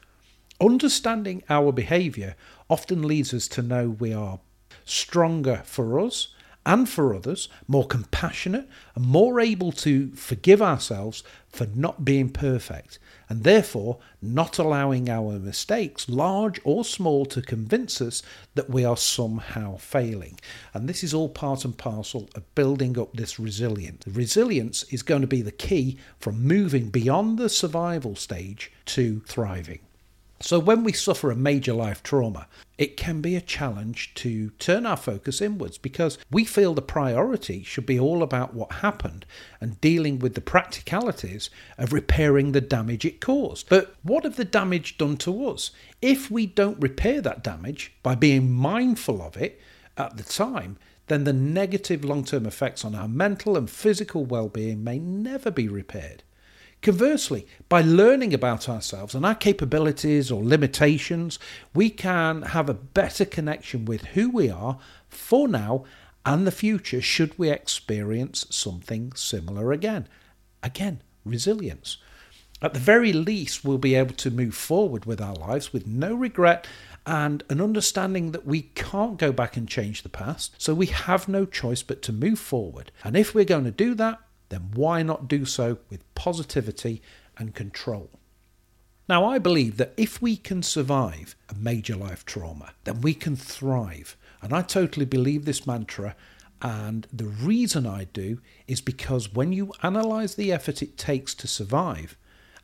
Understanding 0.60 1.42
our 1.48 1.70
behaviour 1.70 2.34
often 2.68 3.02
leads 3.02 3.32
us 3.32 3.46
to 3.48 3.62
know 3.62 3.88
we 3.88 4.12
are 4.12 4.40
stronger 4.84 5.62
for 5.64 6.00
us 6.00 6.34
and 6.68 6.86
for 6.86 7.14
others, 7.14 7.48
more 7.66 7.86
compassionate, 7.86 8.68
and 8.94 9.06
more 9.06 9.40
able 9.40 9.72
to 9.72 10.10
forgive 10.10 10.60
ourselves 10.60 11.24
for 11.48 11.66
not 11.74 12.04
being 12.04 12.28
perfect, 12.28 12.98
and 13.30 13.42
therefore 13.42 13.98
not 14.20 14.58
allowing 14.58 15.08
our 15.08 15.38
mistakes, 15.38 16.10
large 16.10 16.60
or 16.64 16.84
small, 16.84 17.24
to 17.24 17.40
convince 17.40 18.02
us 18.02 18.22
that 18.54 18.68
we 18.68 18.84
are 18.84 18.98
somehow 18.98 19.78
failing. 19.78 20.38
And 20.74 20.86
this 20.86 21.02
is 21.02 21.14
all 21.14 21.30
part 21.30 21.64
and 21.64 21.76
parcel 21.76 22.28
of 22.34 22.54
building 22.54 22.98
up 22.98 23.14
this 23.14 23.40
resilience. 23.40 24.04
Resilience 24.06 24.82
is 24.90 25.02
going 25.02 25.22
to 25.22 25.26
be 25.26 25.40
the 25.40 25.50
key 25.50 25.96
from 26.20 26.46
moving 26.46 26.90
beyond 26.90 27.38
the 27.38 27.48
survival 27.48 28.14
stage 28.14 28.70
to 28.84 29.20
thriving. 29.20 29.80
So, 30.40 30.60
when 30.60 30.84
we 30.84 30.92
suffer 30.92 31.32
a 31.32 31.36
major 31.36 31.72
life 31.72 32.00
trauma, 32.02 32.46
it 32.76 32.96
can 32.96 33.20
be 33.20 33.34
a 33.34 33.40
challenge 33.40 34.14
to 34.14 34.50
turn 34.50 34.86
our 34.86 34.96
focus 34.96 35.40
inwards 35.40 35.78
because 35.78 36.16
we 36.30 36.44
feel 36.44 36.74
the 36.74 36.82
priority 36.82 37.64
should 37.64 37.86
be 37.86 37.98
all 37.98 38.22
about 38.22 38.54
what 38.54 38.74
happened 38.74 39.26
and 39.60 39.80
dealing 39.80 40.20
with 40.20 40.34
the 40.34 40.40
practicalities 40.40 41.50
of 41.76 41.92
repairing 41.92 42.52
the 42.52 42.60
damage 42.60 43.04
it 43.04 43.20
caused. 43.20 43.68
But 43.68 43.96
what 44.04 44.24
of 44.24 44.36
the 44.36 44.44
damage 44.44 44.96
done 44.96 45.16
to 45.18 45.48
us? 45.48 45.72
If 46.00 46.30
we 46.30 46.46
don't 46.46 46.80
repair 46.80 47.20
that 47.20 47.42
damage 47.42 47.92
by 48.04 48.14
being 48.14 48.52
mindful 48.52 49.20
of 49.20 49.36
it 49.36 49.60
at 49.96 50.16
the 50.16 50.22
time, 50.22 50.78
then 51.08 51.24
the 51.24 51.32
negative 51.32 52.04
long 52.04 52.24
term 52.24 52.46
effects 52.46 52.84
on 52.84 52.94
our 52.94 53.08
mental 53.08 53.56
and 53.56 53.68
physical 53.68 54.24
well 54.24 54.48
being 54.48 54.84
may 54.84 55.00
never 55.00 55.50
be 55.50 55.66
repaired. 55.66 56.22
Conversely, 56.80 57.46
by 57.68 57.82
learning 57.82 58.32
about 58.32 58.68
ourselves 58.68 59.14
and 59.14 59.26
our 59.26 59.34
capabilities 59.34 60.30
or 60.30 60.44
limitations, 60.44 61.38
we 61.74 61.90
can 61.90 62.42
have 62.42 62.68
a 62.68 62.74
better 62.74 63.24
connection 63.24 63.84
with 63.84 64.04
who 64.06 64.30
we 64.30 64.48
are 64.48 64.78
for 65.08 65.48
now 65.48 65.84
and 66.24 66.46
the 66.46 66.52
future 66.52 67.00
should 67.00 67.36
we 67.38 67.50
experience 67.50 68.46
something 68.50 69.12
similar 69.14 69.72
again. 69.72 70.06
Again, 70.62 71.02
resilience. 71.24 71.96
At 72.60 72.74
the 72.74 72.80
very 72.80 73.12
least, 73.12 73.64
we'll 73.64 73.78
be 73.78 73.94
able 73.94 74.14
to 74.16 74.30
move 74.30 74.54
forward 74.54 75.04
with 75.04 75.20
our 75.20 75.34
lives 75.34 75.72
with 75.72 75.86
no 75.86 76.14
regret 76.14 76.66
and 77.06 77.42
an 77.48 77.60
understanding 77.60 78.32
that 78.32 78.46
we 78.46 78.62
can't 78.62 79.16
go 79.16 79.32
back 79.32 79.56
and 79.56 79.68
change 79.68 80.02
the 80.02 80.08
past, 80.08 80.54
so 80.58 80.74
we 80.74 80.86
have 80.86 81.28
no 81.28 81.46
choice 81.46 81.82
but 81.82 82.02
to 82.02 82.12
move 82.12 82.38
forward. 82.38 82.92
And 83.02 83.16
if 83.16 83.34
we're 83.34 83.44
going 83.44 83.64
to 83.64 83.70
do 83.70 83.94
that, 83.94 84.18
then 84.48 84.70
why 84.74 85.02
not 85.02 85.28
do 85.28 85.44
so 85.44 85.78
with 85.90 86.14
positivity 86.14 87.02
and 87.36 87.54
control? 87.54 88.10
Now, 89.08 89.24
I 89.24 89.38
believe 89.38 89.78
that 89.78 89.94
if 89.96 90.20
we 90.20 90.36
can 90.36 90.62
survive 90.62 91.34
a 91.48 91.54
major 91.54 91.96
life 91.96 92.26
trauma, 92.26 92.72
then 92.84 93.00
we 93.00 93.14
can 93.14 93.36
thrive. 93.36 94.16
And 94.42 94.52
I 94.52 94.60
totally 94.62 95.06
believe 95.06 95.44
this 95.44 95.66
mantra. 95.66 96.14
And 96.60 97.06
the 97.12 97.26
reason 97.26 97.86
I 97.86 98.04
do 98.04 98.40
is 98.66 98.80
because 98.82 99.32
when 99.32 99.52
you 99.52 99.72
analyze 99.82 100.34
the 100.34 100.52
effort 100.52 100.82
it 100.82 100.98
takes 100.98 101.34
to 101.36 101.48
survive 101.48 102.16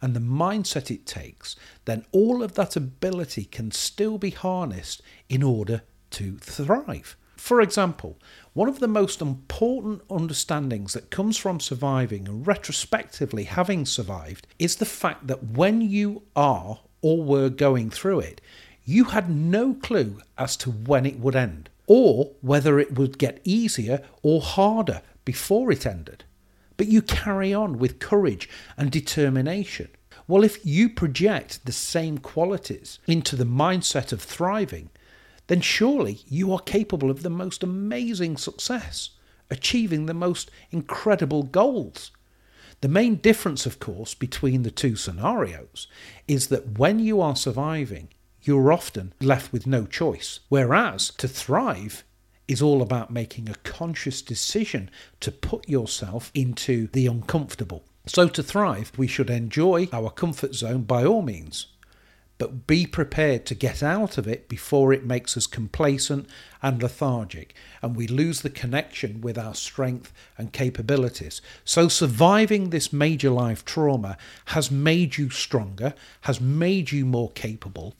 and 0.02 0.14
the 0.14 0.20
mindset 0.20 0.90
it 0.90 1.06
takes, 1.06 1.56
then 1.86 2.04
all 2.12 2.42
of 2.42 2.54
that 2.54 2.76
ability 2.76 3.46
can 3.46 3.70
still 3.70 4.18
be 4.18 4.30
harnessed 4.30 5.00
in 5.30 5.42
order 5.42 5.82
to 6.10 6.36
thrive. 6.38 7.16
For 7.44 7.60
example, 7.60 8.16
one 8.54 8.70
of 8.70 8.80
the 8.80 8.88
most 8.88 9.20
important 9.20 10.00
understandings 10.08 10.94
that 10.94 11.10
comes 11.10 11.36
from 11.36 11.60
surviving 11.60 12.26
and 12.26 12.46
retrospectively 12.46 13.44
having 13.44 13.84
survived 13.84 14.46
is 14.58 14.76
the 14.76 14.86
fact 14.86 15.26
that 15.26 15.50
when 15.50 15.82
you 15.82 16.22
are 16.34 16.80
or 17.02 17.22
were 17.22 17.50
going 17.50 17.90
through 17.90 18.20
it, 18.20 18.40
you 18.86 19.04
had 19.04 19.28
no 19.28 19.74
clue 19.74 20.22
as 20.38 20.56
to 20.56 20.70
when 20.70 21.04
it 21.04 21.18
would 21.18 21.36
end 21.36 21.68
or 21.86 22.30
whether 22.40 22.78
it 22.78 22.98
would 22.98 23.18
get 23.18 23.42
easier 23.44 24.00
or 24.22 24.40
harder 24.40 25.02
before 25.26 25.70
it 25.70 25.84
ended. 25.84 26.24
But 26.78 26.88
you 26.88 27.02
carry 27.02 27.52
on 27.52 27.78
with 27.78 27.98
courage 27.98 28.48
and 28.78 28.90
determination. 28.90 29.90
Well, 30.26 30.44
if 30.44 30.64
you 30.64 30.88
project 30.88 31.66
the 31.66 31.72
same 31.72 32.16
qualities 32.16 33.00
into 33.06 33.36
the 33.36 33.44
mindset 33.44 34.14
of 34.14 34.22
thriving, 34.22 34.88
then 35.46 35.60
surely 35.60 36.20
you 36.26 36.52
are 36.52 36.60
capable 36.60 37.10
of 37.10 37.22
the 37.22 37.30
most 37.30 37.62
amazing 37.62 38.36
success, 38.36 39.10
achieving 39.50 40.06
the 40.06 40.14
most 40.14 40.50
incredible 40.70 41.42
goals. 41.42 42.10
The 42.80 42.88
main 42.88 43.16
difference, 43.16 43.66
of 43.66 43.78
course, 43.78 44.14
between 44.14 44.62
the 44.62 44.70
two 44.70 44.96
scenarios 44.96 45.86
is 46.26 46.48
that 46.48 46.78
when 46.78 46.98
you 46.98 47.20
are 47.20 47.36
surviving, 47.36 48.08
you're 48.42 48.72
often 48.72 49.14
left 49.20 49.52
with 49.52 49.66
no 49.66 49.86
choice, 49.86 50.40
whereas 50.48 51.10
to 51.18 51.28
thrive 51.28 52.04
is 52.46 52.60
all 52.60 52.82
about 52.82 53.10
making 53.10 53.48
a 53.48 53.54
conscious 53.56 54.20
decision 54.20 54.90
to 55.20 55.32
put 55.32 55.68
yourself 55.68 56.30
into 56.34 56.88
the 56.88 57.06
uncomfortable. 57.06 57.84
So, 58.06 58.28
to 58.28 58.42
thrive, 58.42 58.92
we 58.98 59.06
should 59.06 59.30
enjoy 59.30 59.88
our 59.90 60.10
comfort 60.10 60.54
zone 60.54 60.82
by 60.82 61.06
all 61.06 61.22
means 61.22 61.68
but 62.38 62.66
be 62.66 62.86
prepared 62.86 63.46
to 63.46 63.54
get 63.54 63.82
out 63.82 64.18
of 64.18 64.26
it 64.26 64.48
before 64.48 64.92
it 64.92 65.04
makes 65.04 65.36
us 65.36 65.46
complacent 65.46 66.28
and 66.62 66.82
lethargic 66.82 67.54
and 67.80 67.94
we 67.94 68.06
lose 68.06 68.40
the 68.40 68.50
connection 68.50 69.20
with 69.20 69.38
our 69.38 69.54
strength 69.54 70.12
and 70.36 70.52
capabilities. 70.52 71.40
So, 71.64 71.88
surviving 71.88 72.70
this 72.70 72.92
major 72.92 73.30
life 73.30 73.64
trauma 73.64 74.16
has 74.46 74.70
made 74.70 75.16
you 75.16 75.30
stronger, 75.30 75.94
has 76.22 76.40
made 76.40 76.90
you 76.90 77.04
more 77.04 77.30
capable. 77.32 77.94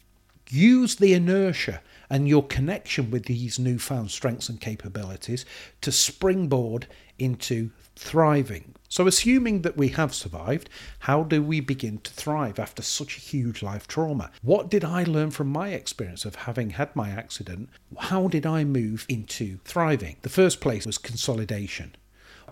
Use 0.49 0.97
the 0.97 1.15
inertia 1.15 1.81
and 2.11 2.29
your 2.29 2.47
connection 2.47 3.11
with 3.11 3.27
these 3.27 3.59
newfound 3.59 4.11
strengths 4.11 4.49
and 4.49 4.61
capabilities 4.61 5.45
to 5.81 5.93
springboard 5.93 6.87
into 7.19 7.71
thriving. 7.97 8.75
So, 8.95 9.09
assuming 9.09 9.63
that 9.63 9.77
we 9.77 9.89
have 9.89 10.15
survived, 10.15 10.71
how 11.01 11.25
do 11.25 11.43
we 11.43 11.59
begin 11.59 11.99
to 11.99 12.13
thrive 12.13 12.61
after 12.61 12.81
such 12.81 13.17
a 13.17 13.21
huge 13.21 13.61
life 13.61 13.89
trauma? 13.89 14.31
What 14.41 14.71
did 14.71 14.85
I 14.85 15.03
learn 15.03 15.33
from 15.33 15.49
my 15.49 15.71
experience 15.71 16.25
of 16.25 16.37
having 16.37 16.71
had 16.71 16.95
my 16.95 17.11
accident? 17.11 17.71
How 17.99 18.29
did 18.29 18.47
I 18.47 18.63
move 18.63 19.05
into 19.09 19.59
thriving? 19.65 20.19
The 20.23 20.29
first 20.29 20.61
place 20.61 20.87
was 20.87 20.97
consolidation. 20.97 21.97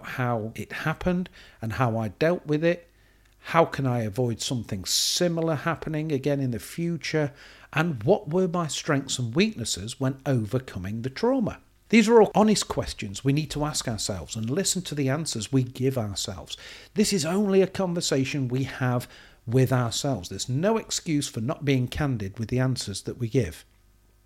How 0.02 0.50
it 0.56 0.72
happened 0.72 1.30
and 1.60 1.74
how 1.74 1.96
I 1.96 2.08
dealt 2.08 2.44
with 2.44 2.64
it. 2.64 2.90
How 3.38 3.64
can 3.64 3.86
I 3.86 4.00
avoid 4.00 4.40
something 4.40 4.84
similar 4.84 5.54
happening 5.54 6.10
again 6.10 6.40
in 6.40 6.50
the 6.50 6.58
future? 6.58 7.32
And 7.72 8.02
what 8.02 8.30
were 8.30 8.48
my 8.48 8.66
strengths 8.66 9.16
and 9.16 9.32
weaknesses 9.32 10.00
when 10.00 10.20
overcoming 10.26 11.02
the 11.02 11.10
trauma? 11.10 11.60
These 11.92 12.08
are 12.08 12.22
all 12.22 12.30
honest 12.34 12.68
questions 12.68 13.22
we 13.22 13.34
need 13.34 13.50
to 13.50 13.66
ask 13.66 13.86
ourselves 13.86 14.34
and 14.34 14.48
listen 14.48 14.80
to 14.80 14.94
the 14.94 15.10
answers 15.10 15.52
we 15.52 15.62
give 15.62 15.98
ourselves. 15.98 16.56
This 16.94 17.12
is 17.12 17.26
only 17.26 17.60
a 17.60 17.66
conversation 17.66 18.48
we 18.48 18.62
have 18.62 19.06
with 19.46 19.74
ourselves. 19.74 20.30
There's 20.30 20.48
no 20.48 20.78
excuse 20.78 21.28
for 21.28 21.42
not 21.42 21.66
being 21.66 21.86
candid 21.86 22.38
with 22.38 22.48
the 22.48 22.60
answers 22.60 23.02
that 23.02 23.18
we 23.18 23.28
give. 23.28 23.66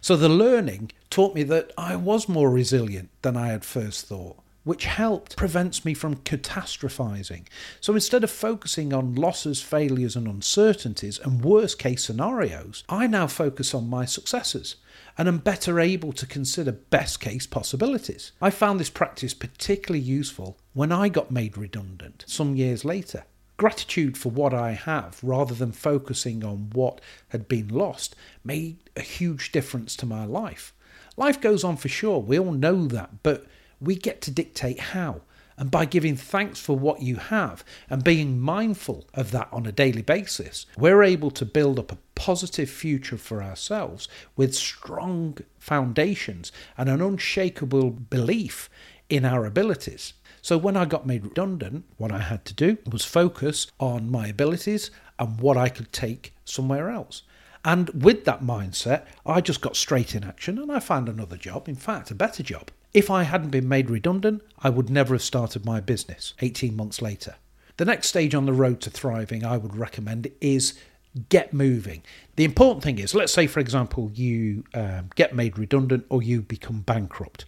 So 0.00 0.14
the 0.14 0.28
learning 0.28 0.92
taught 1.10 1.34
me 1.34 1.42
that 1.42 1.72
I 1.76 1.96
was 1.96 2.28
more 2.28 2.50
resilient 2.50 3.08
than 3.22 3.36
I 3.36 3.48
had 3.48 3.64
first 3.64 4.06
thought 4.06 4.38
which 4.62 4.84
helped 4.84 5.36
prevents 5.36 5.84
me 5.84 5.94
from 5.94 6.16
catastrophizing. 6.16 7.46
So 7.80 7.94
instead 7.94 8.24
of 8.24 8.32
focusing 8.32 8.92
on 8.92 9.14
losses, 9.14 9.62
failures, 9.62 10.16
and 10.16 10.26
uncertainties 10.26 11.20
and 11.20 11.44
worst 11.44 11.78
case 11.78 12.04
scenarios, 12.04 12.82
I 12.88 13.06
now 13.06 13.28
focus 13.28 13.74
on 13.74 13.88
my 13.88 14.06
successes 14.06 14.74
and 15.18 15.28
am 15.28 15.38
better 15.38 15.80
able 15.80 16.12
to 16.12 16.26
consider 16.26 16.72
best 16.72 17.20
case 17.20 17.46
possibilities. 17.46 18.32
I 18.40 18.50
found 18.50 18.78
this 18.78 18.90
practice 18.90 19.34
particularly 19.34 20.04
useful 20.04 20.58
when 20.74 20.92
I 20.92 21.08
got 21.08 21.30
made 21.30 21.56
redundant 21.56 22.24
some 22.26 22.56
years 22.56 22.84
later. 22.84 23.24
Gratitude 23.56 24.18
for 24.18 24.28
what 24.28 24.52
I 24.52 24.72
have 24.72 25.18
rather 25.22 25.54
than 25.54 25.72
focusing 25.72 26.44
on 26.44 26.70
what 26.74 27.00
had 27.28 27.48
been 27.48 27.68
lost 27.68 28.14
made 28.44 28.78
a 28.96 29.00
huge 29.00 29.52
difference 29.52 29.96
to 29.96 30.06
my 30.06 30.26
life. 30.26 30.74
Life 31.16 31.40
goes 31.40 31.64
on 31.64 31.78
for 31.78 31.88
sure, 31.88 32.18
we 32.18 32.38
all 32.38 32.52
know 32.52 32.86
that, 32.86 33.22
but 33.22 33.46
we 33.80 33.94
get 33.94 34.20
to 34.22 34.30
dictate 34.30 34.78
how. 34.78 35.22
And 35.58 35.70
by 35.70 35.86
giving 35.86 36.16
thanks 36.16 36.60
for 36.60 36.76
what 36.76 37.00
you 37.00 37.16
have 37.16 37.64
and 37.88 38.04
being 38.04 38.38
mindful 38.38 39.06
of 39.14 39.30
that 39.30 39.48
on 39.52 39.66
a 39.66 39.72
daily 39.72 40.02
basis, 40.02 40.66
we're 40.76 41.02
able 41.02 41.30
to 41.30 41.46
build 41.46 41.78
up 41.78 41.92
a 41.92 41.98
positive 42.14 42.68
future 42.68 43.16
for 43.16 43.42
ourselves 43.42 44.08
with 44.36 44.54
strong 44.54 45.38
foundations 45.58 46.52
and 46.76 46.88
an 46.88 47.00
unshakable 47.00 47.90
belief 47.90 48.68
in 49.08 49.24
our 49.24 49.46
abilities. 49.46 50.12
So 50.42 50.58
when 50.58 50.76
I 50.76 50.84
got 50.84 51.06
made 51.06 51.24
redundant, 51.24 51.84
what 51.96 52.12
I 52.12 52.20
had 52.20 52.44
to 52.44 52.54
do 52.54 52.78
was 52.90 53.04
focus 53.04 53.66
on 53.80 54.10
my 54.10 54.28
abilities 54.28 54.90
and 55.18 55.40
what 55.40 55.56
I 55.56 55.68
could 55.68 55.92
take 55.92 56.34
somewhere 56.44 56.90
else. 56.90 57.22
And 57.64 58.04
with 58.04 58.24
that 58.26 58.42
mindset, 58.42 59.06
I 59.24 59.40
just 59.40 59.60
got 59.60 59.74
straight 59.74 60.14
in 60.14 60.22
action 60.22 60.58
and 60.58 60.70
I 60.70 60.78
found 60.78 61.08
another 61.08 61.36
job, 61.36 61.68
in 61.68 61.74
fact, 61.74 62.12
a 62.12 62.14
better 62.14 62.44
job. 62.44 62.70
If 62.96 63.10
I 63.10 63.24
hadn't 63.24 63.50
been 63.50 63.68
made 63.68 63.90
redundant, 63.90 64.40
I 64.58 64.70
would 64.70 64.88
never 64.88 65.12
have 65.14 65.22
started 65.22 65.66
my 65.66 65.80
business 65.80 66.32
18 66.40 66.74
months 66.74 67.02
later. 67.02 67.34
The 67.76 67.84
next 67.84 68.08
stage 68.08 68.34
on 68.34 68.46
the 68.46 68.54
road 68.54 68.80
to 68.80 68.88
thriving 68.88 69.44
I 69.44 69.58
would 69.58 69.76
recommend 69.76 70.28
is 70.40 70.80
get 71.28 71.52
moving. 71.52 72.04
The 72.36 72.44
important 72.44 72.82
thing 72.82 72.98
is, 72.98 73.14
let's 73.14 73.34
say, 73.34 73.48
for 73.48 73.60
example, 73.60 74.10
you 74.14 74.64
um, 74.72 75.10
get 75.14 75.34
made 75.34 75.58
redundant 75.58 76.06
or 76.08 76.22
you 76.22 76.40
become 76.40 76.80
bankrupt. 76.80 77.44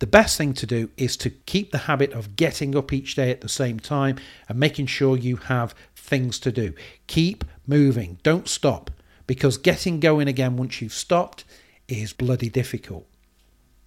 the 0.00 0.06
best 0.06 0.36
thing 0.36 0.52
to 0.52 0.66
do 0.66 0.90
is 0.98 1.16
to 1.16 1.30
keep 1.30 1.72
the 1.72 1.86
habit 1.88 2.12
of 2.12 2.36
getting 2.36 2.76
up 2.76 2.92
each 2.92 3.14
day 3.14 3.30
at 3.30 3.40
the 3.40 3.48
same 3.48 3.80
time 3.80 4.16
and 4.50 4.58
making 4.58 4.84
sure 4.84 5.16
you 5.16 5.36
have 5.36 5.74
things 5.96 6.38
to 6.40 6.52
do. 6.52 6.74
Keep 7.06 7.46
moving, 7.66 8.18
don't 8.22 8.48
stop, 8.48 8.90
because 9.26 9.56
getting 9.56 9.98
going 9.98 10.28
again 10.28 10.58
once 10.58 10.82
you've 10.82 10.92
stopped 10.92 11.44
is 11.88 12.12
bloody 12.12 12.50
difficult. 12.50 13.06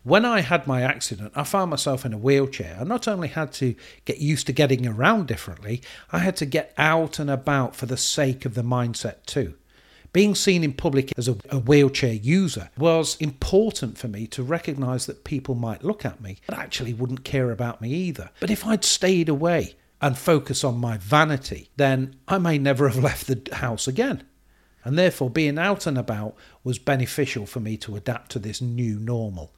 When 0.06 0.24
I 0.24 0.42
had 0.42 0.68
my 0.68 0.84
accident, 0.84 1.32
I 1.34 1.44
found 1.44 1.72
myself 1.72 2.06
in 2.06 2.14
a 2.14 2.18
wheelchair. 2.20 2.78
I 2.80 2.84
not 2.84 3.08
only 3.08 3.28
had 3.28 3.52
to 3.54 3.74
get 4.06 4.20
used 4.20 4.46
to 4.46 4.54
getting 4.54 4.86
around 4.86 5.26
differently, 5.26 5.82
I 6.12 6.20
had 6.20 6.36
to 6.38 6.46
get 6.46 6.76
out 6.78 7.18
and 7.18 7.28
about 7.28 7.76
for 7.76 7.88
the 7.88 7.98
sake 7.98 8.46
of 8.46 8.54
the 8.54 8.62
mindset 8.62 9.26
too. 9.26 9.56
Being 10.14 10.36
seen 10.36 10.64
in 10.64 10.74
public 10.74 11.12
as 11.18 11.28
a, 11.28 11.34
wheelchair 11.58 12.14
user 12.14 12.70
was 12.78 13.16
important 13.16 13.98
for 13.98 14.08
me 14.08 14.28
to 14.28 14.44
recognise 14.44 15.08
that 15.08 15.24
people 15.24 15.56
might 15.56 15.84
look 15.84 16.06
at 16.06 16.22
me, 16.22 16.38
but 16.46 16.60
actually 16.60 16.94
wouldn't 16.94 17.26
care 17.26 17.50
about 17.50 17.82
me 17.82 17.90
either. 17.90 18.30
But 18.40 18.52
if 18.52 18.64
I'd 18.64 18.86
stayed 18.86 19.28
away 19.28 19.74
and 20.04 20.16
focused 20.16 20.64
on 20.64 20.78
my 20.78 20.98
vanity, 20.98 21.70
then 21.78 22.16
I 22.28 22.38
may 22.38 22.60
never 22.60 22.90
have 22.90 23.04
left 23.04 23.26
the 23.26 23.56
house 23.56 23.88
again. 23.88 24.24
And 24.84 25.00
therefore, 25.00 25.32
being 25.32 25.58
out 25.58 25.88
and 25.88 25.98
about 25.98 26.36
was 26.64 26.78
beneficial 26.78 27.48
for 27.48 27.60
me 27.60 27.76
to 27.78 27.96
adapt 27.96 28.30
to 28.34 28.40
this 28.40 28.62
new 28.62 29.00
normal. 29.00 29.52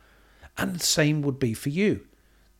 And 0.58 0.76
the 0.76 0.86
same 0.86 1.22
would 1.22 1.40
be 1.40 1.54
for 1.54 1.70
you. 1.70 2.08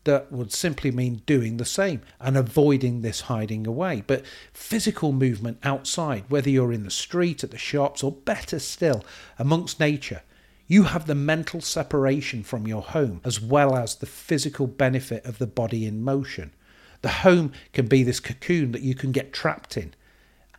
That 0.04 0.30
would 0.32 0.52
simply 0.52 0.90
mean 0.90 1.22
doing 1.26 1.56
the 1.56 1.64
same 1.64 2.02
and 2.20 2.36
avoiding 2.36 3.02
this 3.02 3.22
hiding 3.22 3.66
away. 3.66 4.02
But 4.06 4.24
physical 4.52 5.12
movement 5.12 5.58
outside, 5.62 6.24
whether 6.28 6.48
you're 6.48 6.72
in 6.72 6.84
the 6.84 6.90
street, 6.90 7.44
at 7.44 7.50
the 7.50 7.58
shops, 7.58 8.02
or 8.02 8.12
better 8.12 8.58
still, 8.58 9.04
amongst 9.38 9.80
nature, 9.80 10.22
you 10.66 10.84
have 10.84 11.06
the 11.06 11.14
mental 11.14 11.60
separation 11.60 12.42
from 12.42 12.66
your 12.66 12.82
home 12.82 13.20
as 13.24 13.40
well 13.40 13.74
as 13.74 13.96
the 13.96 14.06
physical 14.06 14.66
benefit 14.66 15.24
of 15.24 15.38
the 15.38 15.46
body 15.46 15.86
in 15.86 16.02
motion. 16.04 16.52
The 17.00 17.08
home 17.08 17.52
can 17.72 17.86
be 17.86 18.02
this 18.02 18.20
cocoon 18.20 18.72
that 18.72 18.82
you 18.82 18.94
can 18.94 19.12
get 19.12 19.32
trapped 19.32 19.76
in, 19.76 19.94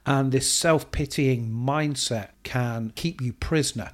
and 0.05 0.31
this 0.31 0.51
self 0.51 0.91
pitying 0.91 1.49
mindset 1.49 2.29
can 2.43 2.91
keep 2.95 3.21
you 3.21 3.33
prisoner. 3.33 3.91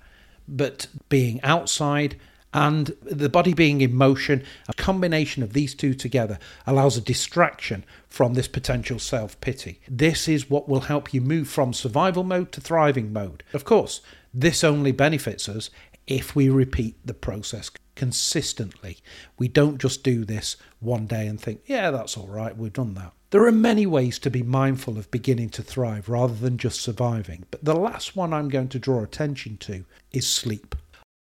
But 0.47 0.88
being 1.10 1.41
outside 1.43 2.17
and 2.55 2.95
the 3.01 3.27
body 3.27 3.53
being 3.53 3.81
in 3.81 3.93
motion, 3.93 4.41
a 4.69 4.73
combination 4.73 5.43
of 5.43 5.51
these 5.51 5.75
two 5.75 5.93
together 5.93 6.39
allows 6.65 6.95
a 6.95 7.01
distraction 7.01 7.83
from 8.07 8.33
this 8.33 8.47
potential 8.47 8.97
self 8.97 9.39
pity. 9.41 9.81
This 9.89 10.29
is 10.29 10.49
what 10.49 10.69
will 10.69 10.81
help 10.81 11.13
you 11.13 11.19
move 11.19 11.49
from 11.49 11.73
survival 11.73 12.23
mode 12.23 12.53
to 12.53 12.61
thriving 12.61 13.11
mode. 13.11 13.43
Of 13.51 13.65
course, 13.65 13.99
this 14.33 14.63
only 14.63 14.93
benefits 14.93 15.49
us 15.49 15.69
if 16.07 16.33
we 16.33 16.47
repeat 16.47 16.95
the 17.05 17.13
process 17.13 17.69
consistently. 17.93 18.99
We 19.37 19.49
don't 19.49 19.77
just 19.77 20.01
do 20.01 20.23
this 20.23 20.55
one 20.79 21.07
day 21.07 21.27
and 21.27 21.41
think, 21.41 21.61
yeah, 21.65 21.91
that's 21.91 22.15
all 22.15 22.27
right, 22.27 22.55
we've 22.55 22.71
done 22.71 22.93
that. 22.93 23.11
There 23.31 23.45
are 23.45 23.51
many 23.51 23.85
ways 23.85 24.17
to 24.19 24.29
be 24.29 24.43
mindful 24.43 24.97
of 24.97 25.11
beginning 25.11 25.49
to 25.49 25.61
thrive 25.61 26.07
rather 26.07 26.35
than 26.35 26.57
just 26.57 26.79
surviving, 26.79 27.43
but 27.51 27.65
the 27.65 27.75
last 27.75 28.15
one 28.15 28.31
I'm 28.31 28.47
going 28.47 28.69
to 28.69 28.79
draw 28.79 29.03
attention 29.03 29.57
to 29.57 29.83
is 30.13 30.25
sleep. 30.25 30.73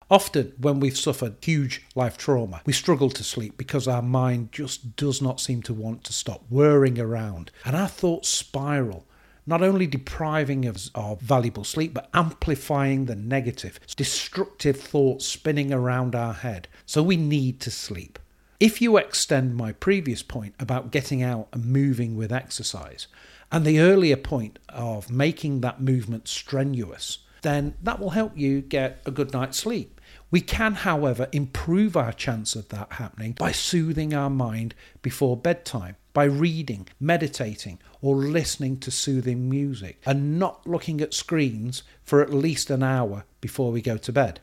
Often, 0.08 0.52
when 0.60 0.78
we've 0.78 0.96
suffered 0.96 1.34
huge 1.40 1.82
life 1.96 2.16
trauma, 2.16 2.62
we 2.64 2.72
struggle 2.72 3.10
to 3.10 3.24
sleep 3.24 3.56
because 3.58 3.88
our 3.88 4.02
mind 4.02 4.52
just 4.52 4.94
does 4.94 5.20
not 5.20 5.40
seem 5.40 5.62
to 5.62 5.74
want 5.74 6.04
to 6.04 6.12
stop 6.12 6.44
whirring 6.48 7.00
around, 7.00 7.50
and 7.64 7.74
our 7.74 7.88
thoughts 7.88 8.28
spiral, 8.28 9.04
not 9.46 9.62
only 9.62 9.88
depriving 9.88 10.64
us 10.64 10.92
of 10.94 11.20
valuable 11.20 11.64
sleep, 11.64 11.92
but 11.92 12.08
amplifying 12.14 13.06
the 13.06 13.16
negative, 13.16 13.80
destructive 13.96 14.80
thoughts 14.80 15.26
spinning 15.26 15.72
around 15.72 16.14
our 16.14 16.34
head. 16.34 16.68
So 16.84 17.02
we 17.02 17.16
need 17.16 17.58
to 17.62 17.70
sleep. 17.72 18.20
If 18.60 18.80
you 18.80 18.98
extend 18.98 19.56
my 19.56 19.72
previous 19.72 20.22
point 20.22 20.54
about 20.60 20.92
getting 20.92 21.20
out 21.20 21.48
and 21.52 21.64
moving 21.64 22.16
with 22.16 22.32
exercise, 22.32 23.08
and 23.50 23.64
the 23.64 23.80
earlier 23.80 24.16
point 24.16 24.60
of 24.68 25.10
making 25.10 25.62
that 25.62 25.80
movement 25.80 26.28
strenuous, 26.28 27.18
then 27.42 27.74
that 27.82 27.98
will 27.98 28.10
help 28.10 28.36
you 28.36 28.60
get 28.60 29.00
a 29.04 29.10
good 29.10 29.32
night's 29.32 29.58
sleep. 29.58 29.95
We 30.30 30.40
can, 30.40 30.74
however, 30.74 31.28
improve 31.32 31.96
our 31.96 32.12
chance 32.12 32.56
of 32.56 32.68
that 32.70 32.94
happening 32.94 33.32
by 33.32 33.52
soothing 33.52 34.12
our 34.12 34.30
mind 34.30 34.74
before 35.00 35.36
bedtime, 35.36 35.96
by 36.12 36.24
reading, 36.24 36.88
meditating, 36.98 37.78
or 38.00 38.16
listening 38.16 38.78
to 38.80 38.90
soothing 38.90 39.48
music, 39.48 40.02
and 40.04 40.38
not 40.38 40.66
looking 40.66 41.00
at 41.00 41.14
screens 41.14 41.84
for 42.02 42.20
at 42.22 42.32
least 42.32 42.70
an 42.70 42.82
hour 42.82 43.24
before 43.40 43.70
we 43.70 43.80
go 43.80 43.96
to 43.96 44.12
bed. 44.12 44.40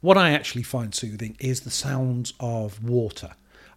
What 0.00 0.16
I 0.16 0.30
actually 0.30 0.62
find 0.62 0.94
soothing 0.94 1.36
is 1.40 1.60
the 1.60 1.70
sounds 1.70 2.32
of 2.38 2.84
water. 2.84 3.32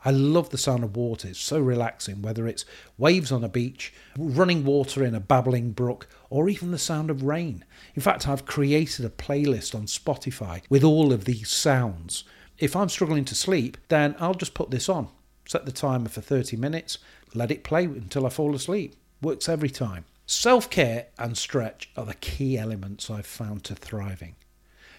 I 0.06 0.12
love 0.12 0.50
the 0.50 0.58
sound 0.58 0.84
of 0.84 0.96
water. 0.96 1.28
It's 1.28 1.40
so 1.40 1.60
relaxing, 1.60 2.22
whether 2.22 2.48
it's 2.48 2.64
waves 2.98 3.32
on 3.32 3.44
a 3.44 3.50
beach, 3.50 3.94
running 4.18 4.64
water 4.64 5.04
in 5.04 5.14
a 5.14 5.20
babbling 5.20 5.72
brook, 5.72 6.08
or 6.30 6.48
even 6.48 6.72
the 6.72 6.78
sound 6.78 7.10
of 7.10 7.24
rain. 7.24 7.66
In 7.96 8.02
fact, 8.02 8.28
I've 8.28 8.46
created 8.46 9.04
a 9.04 9.10
playlist 9.10 9.76
on 9.76 9.88
Spotify 9.88 10.62
with 10.70 10.84
all 10.84 11.12
of 11.12 11.26
these 11.26 11.50
sounds. 11.50 12.24
If 12.58 12.76
I'm 12.76 12.90
struggling 12.90 13.26
to 13.26 13.36
sleep, 13.36 13.78
then 13.90 14.16
I'll 14.20 14.34
just 14.34 14.54
put 14.54 14.72
this 14.72 14.88
on, 14.88 15.10
set 15.46 15.66
the 15.66 15.72
timer 15.72 16.10
for 16.10 16.22
30 16.22 16.56
minutes, 16.56 16.98
let 17.34 17.52
it 17.52 17.64
play 17.64 17.84
until 17.84 18.26
I 18.26 18.30
fall 18.30 18.56
asleep. 18.56 18.96
Works 19.22 19.50
every 19.50 19.70
time. 19.70 20.06
Self 20.26 20.70
care 20.70 21.08
and 21.18 21.38
stretch 21.38 21.90
are 21.98 22.06
the 22.06 22.14
key 22.14 22.58
elements 22.58 23.10
I've 23.10 23.26
found 23.26 23.66
to 23.66 23.76
thriving. 23.76 24.36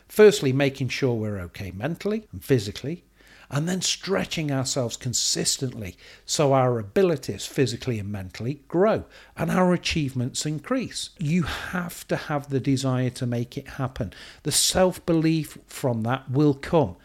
Firstly, 0.08 0.52
making 0.52 0.88
sure 0.88 1.14
we're 1.14 1.38
okay 1.38 1.70
mentally 1.70 2.26
and 2.32 2.44
physically 2.44 3.04
and 3.50 3.68
then 3.68 3.80
stretching 3.80 4.52
ourselves 4.52 4.96
consistently 4.96 5.96
so 6.24 6.52
our 6.52 6.78
abilities 6.78 7.46
physically 7.46 7.98
and 7.98 8.10
mentally 8.10 8.62
grow 8.68 9.04
and 9.36 9.50
our 9.50 9.72
achievements 9.72 10.46
increase. 10.46 11.10
You 11.18 11.42
have 11.42 12.06
to 12.08 12.16
have 12.16 12.48
the 12.48 12.60
desire 12.60 13.10
to 13.10 13.26
make 13.26 13.58
it 13.58 13.68
happen. 13.68 14.12
The 14.44 14.52
self 14.52 15.04
belief 15.04 15.58
from 15.66 16.02
that 16.02 16.30
will 16.30 16.54
come. 16.54 16.96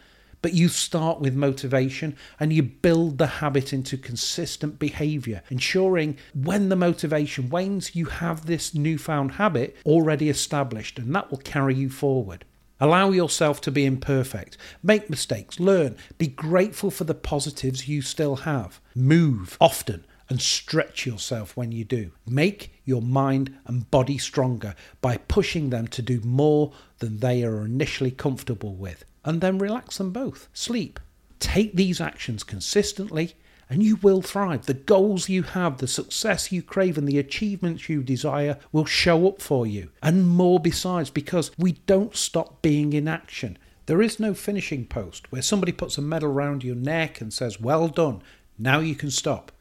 But 0.42 0.54
you 0.54 0.68
start 0.68 1.20
with 1.20 1.34
motivation 1.34 2.16
and 2.38 2.52
you 2.52 2.62
build 2.62 3.18
the 3.18 3.26
habit 3.26 3.72
into 3.72 3.96
consistent 3.96 4.78
behavior, 4.78 5.42
ensuring 5.50 6.18
when 6.34 6.68
the 6.68 6.76
motivation 6.76 7.48
wanes, 7.48 7.96
you 7.96 8.04
have 8.04 8.46
this 8.46 8.72
newfound 8.72 9.32
habit 9.32 9.76
already 9.84 10.28
established, 10.28 11.00
and 11.00 11.12
that 11.16 11.30
will 11.32 11.38
carry 11.38 11.74
you 11.74 11.90
forward. 11.90 12.44
Allow 12.78 13.10
yourself 13.10 13.60
to 13.62 13.70
be 13.70 13.86
imperfect. 13.86 14.58
Make 14.82 15.08
mistakes, 15.08 15.58
learn, 15.58 15.96
be 16.18 16.26
grateful 16.26 16.90
for 16.90 17.04
the 17.04 17.14
positives 17.14 17.88
you 17.88 18.02
still 18.02 18.36
have. 18.36 18.80
Move 18.94 19.56
often 19.60 20.04
and 20.28 20.40
stretch 20.40 21.06
yourself 21.06 21.56
when 21.56 21.72
you 21.72 21.84
do. 21.84 22.10
Make 22.26 22.72
your 22.84 23.00
mind 23.00 23.56
and 23.66 23.90
body 23.90 24.18
stronger 24.18 24.74
by 25.00 25.16
pushing 25.16 25.70
them 25.70 25.86
to 25.88 26.02
do 26.02 26.20
more 26.20 26.72
than 26.98 27.18
they 27.18 27.44
are 27.44 27.64
initially 27.64 28.10
comfortable 28.10 28.74
with. 28.74 29.04
And 29.24 29.40
then 29.40 29.58
relax 29.58 29.98
them 29.98 30.10
both. 30.10 30.48
Sleep. 30.52 31.00
Take 31.38 31.74
these 31.74 32.00
actions 32.00 32.42
consistently 32.42 33.34
and 33.68 33.82
you 33.82 33.96
will 33.96 34.22
thrive. 34.22 34.66
The 34.66 34.74
goals 34.74 35.28
you 35.28 35.42
have, 35.42 35.78
the 35.78 35.88
success 35.88 36.52
you 36.52 36.62
crave, 36.62 36.96
and 36.96 37.08
the 37.08 37.18
achievements 37.18 37.88
you 37.88 38.02
desire 38.02 38.58
will 38.72 38.84
show 38.84 39.26
up 39.28 39.42
for 39.42 39.66
you, 39.66 39.90
and 40.02 40.28
more 40.28 40.60
besides, 40.60 41.10
because 41.10 41.50
we 41.58 41.72
don't 41.86 42.16
stop 42.16 42.62
being 42.62 42.92
in 42.92 43.08
action. 43.08 43.58
There 43.86 44.02
is 44.02 44.18
no 44.18 44.34
finishing 44.34 44.86
post 44.86 45.30
where 45.30 45.42
somebody 45.42 45.72
puts 45.72 45.96
a 45.96 46.02
medal 46.02 46.32
round 46.32 46.64
your 46.64 46.74
neck 46.74 47.20
and 47.20 47.32
says, 47.32 47.60
Well 47.60 47.88
done, 47.88 48.22
now 48.58 48.80
you 48.80 48.94
can 48.94 49.10
stop. 49.10 49.52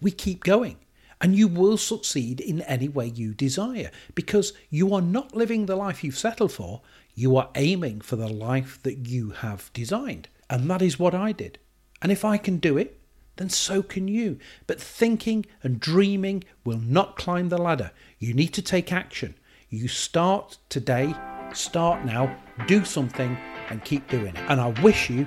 We 0.00 0.10
keep 0.10 0.44
going. 0.44 0.76
And 1.20 1.34
you 1.34 1.48
will 1.48 1.76
succeed 1.76 2.38
in 2.38 2.60
any 2.62 2.88
way 2.88 3.06
you 3.06 3.34
desire 3.34 3.90
because 4.14 4.52
you 4.70 4.94
are 4.94 5.02
not 5.02 5.34
living 5.34 5.66
the 5.66 5.74
life 5.74 6.04
you've 6.04 6.16
settled 6.16 6.52
for, 6.52 6.82
you 7.14 7.36
are 7.36 7.50
aiming 7.56 8.02
for 8.02 8.14
the 8.14 8.28
life 8.28 8.78
that 8.84 9.08
you 9.08 9.30
have 9.30 9.72
designed. 9.72 10.28
And 10.48 10.70
that 10.70 10.80
is 10.80 10.98
what 10.98 11.16
I 11.16 11.32
did. 11.32 11.58
And 12.00 12.12
if 12.12 12.24
I 12.24 12.36
can 12.36 12.58
do 12.58 12.78
it, 12.78 12.97
then 13.38 13.48
so 13.48 13.82
can 13.82 14.06
you. 14.06 14.38
But 14.66 14.80
thinking 14.80 15.46
and 15.62 15.80
dreaming 15.80 16.44
will 16.64 16.78
not 16.78 17.16
climb 17.16 17.48
the 17.48 17.58
ladder. 17.58 17.92
You 18.18 18.34
need 18.34 18.52
to 18.54 18.62
take 18.62 18.92
action. 18.92 19.34
You 19.70 19.88
start 19.88 20.58
today, 20.68 21.14
start 21.54 22.04
now, 22.04 22.36
do 22.66 22.84
something, 22.84 23.36
and 23.70 23.84
keep 23.84 24.08
doing 24.08 24.36
it. 24.36 24.44
And 24.48 24.60
I 24.60 24.68
wish 24.82 25.08
you 25.08 25.26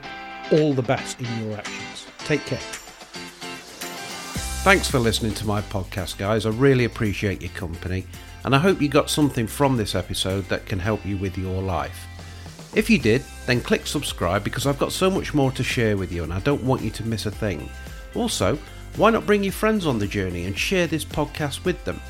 all 0.52 0.74
the 0.74 0.82
best 0.82 1.20
in 1.20 1.48
your 1.48 1.58
actions. 1.58 2.06
Take 2.20 2.46
care. 2.46 2.60
Thanks 4.64 4.90
for 4.90 5.00
listening 5.00 5.34
to 5.36 5.48
my 5.48 5.62
podcast, 5.62 6.18
guys. 6.18 6.46
I 6.46 6.50
really 6.50 6.86
appreciate 6.86 7.42
your 7.42 7.52
company, 7.52 8.06
and 8.46 8.56
I 8.56 8.60
hope 8.60 8.82
you 8.82 8.90
got 8.90 9.10
something 9.10 9.48
from 9.48 9.78
this 9.78 9.96
episode 9.96 10.48
that 10.50 10.68
can 10.68 10.78
help 10.78 11.06
you 11.06 11.18
with 11.18 11.38
your 11.38 11.62
life. 11.62 12.08
If 12.74 12.90
you 12.90 13.00
did, 13.00 13.24
then 13.48 13.60
click 13.60 13.86
subscribe 13.86 14.46
because 14.46 14.66
I've 14.66 14.80
got 14.80 14.94
so 14.94 15.10
much 15.10 15.34
more 15.34 15.52
to 15.52 15.64
share 15.64 15.98
with 15.98 16.12
you 16.12 16.24
and 16.24 16.32
I 16.32 16.40
don't 16.40 16.64
want 16.64 16.82
you 16.82 16.90
to 16.92 17.04
miss 17.04 17.26
a 17.26 17.32
thing. 17.32 17.70
Also, 18.16 18.58
why 18.98 19.10
not 19.10 19.26
bring 19.26 19.44
your 19.44 19.54
friends 19.54 19.88
on 19.88 20.00
the 20.00 20.08
journey 20.08 20.46
and 20.46 20.58
share 20.58 20.88
this 20.88 21.06
podcast 21.06 21.64
with 21.64 21.84
them? 21.86 22.02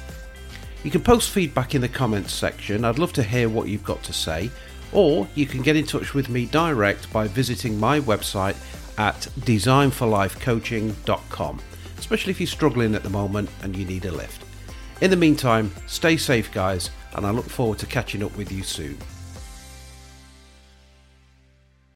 You 0.83 0.91
can 0.91 1.01
post 1.01 1.29
feedback 1.29 1.75
in 1.75 1.81
the 1.81 1.89
comments 1.89 2.33
section, 2.33 2.83
I'd 2.83 2.97
love 2.97 3.13
to 3.13 3.23
hear 3.23 3.47
what 3.49 3.67
you've 3.67 3.83
got 3.83 4.01
to 4.03 4.13
say, 4.13 4.49
or 4.91 5.27
you 5.35 5.45
can 5.45 5.61
get 5.61 5.75
in 5.75 5.85
touch 5.85 6.13
with 6.13 6.29
me 6.29 6.47
direct 6.47 7.11
by 7.13 7.27
visiting 7.27 7.79
my 7.79 7.99
website 7.99 8.55
at 8.97 9.15
designforlifecoaching.com, 9.41 11.61
especially 11.97 12.31
if 12.31 12.39
you're 12.39 12.47
struggling 12.47 12.95
at 12.95 13.03
the 13.03 13.09
moment 13.09 13.49
and 13.61 13.75
you 13.75 13.85
need 13.85 14.05
a 14.05 14.11
lift. 14.11 14.45
In 15.01 15.11
the 15.11 15.17
meantime, 15.17 15.71
stay 15.87 16.17
safe, 16.17 16.51
guys, 16.51 16.89
and 17.15 17.25
I 17.25 17.31
look 17.31 17.49
forward 17.49 17.79
to 17.79 17.85
catching 17.85 18.23
up 18.23 18.35
with 18.37 18.51
you 18.51 18.63
soon. 18.63 18.97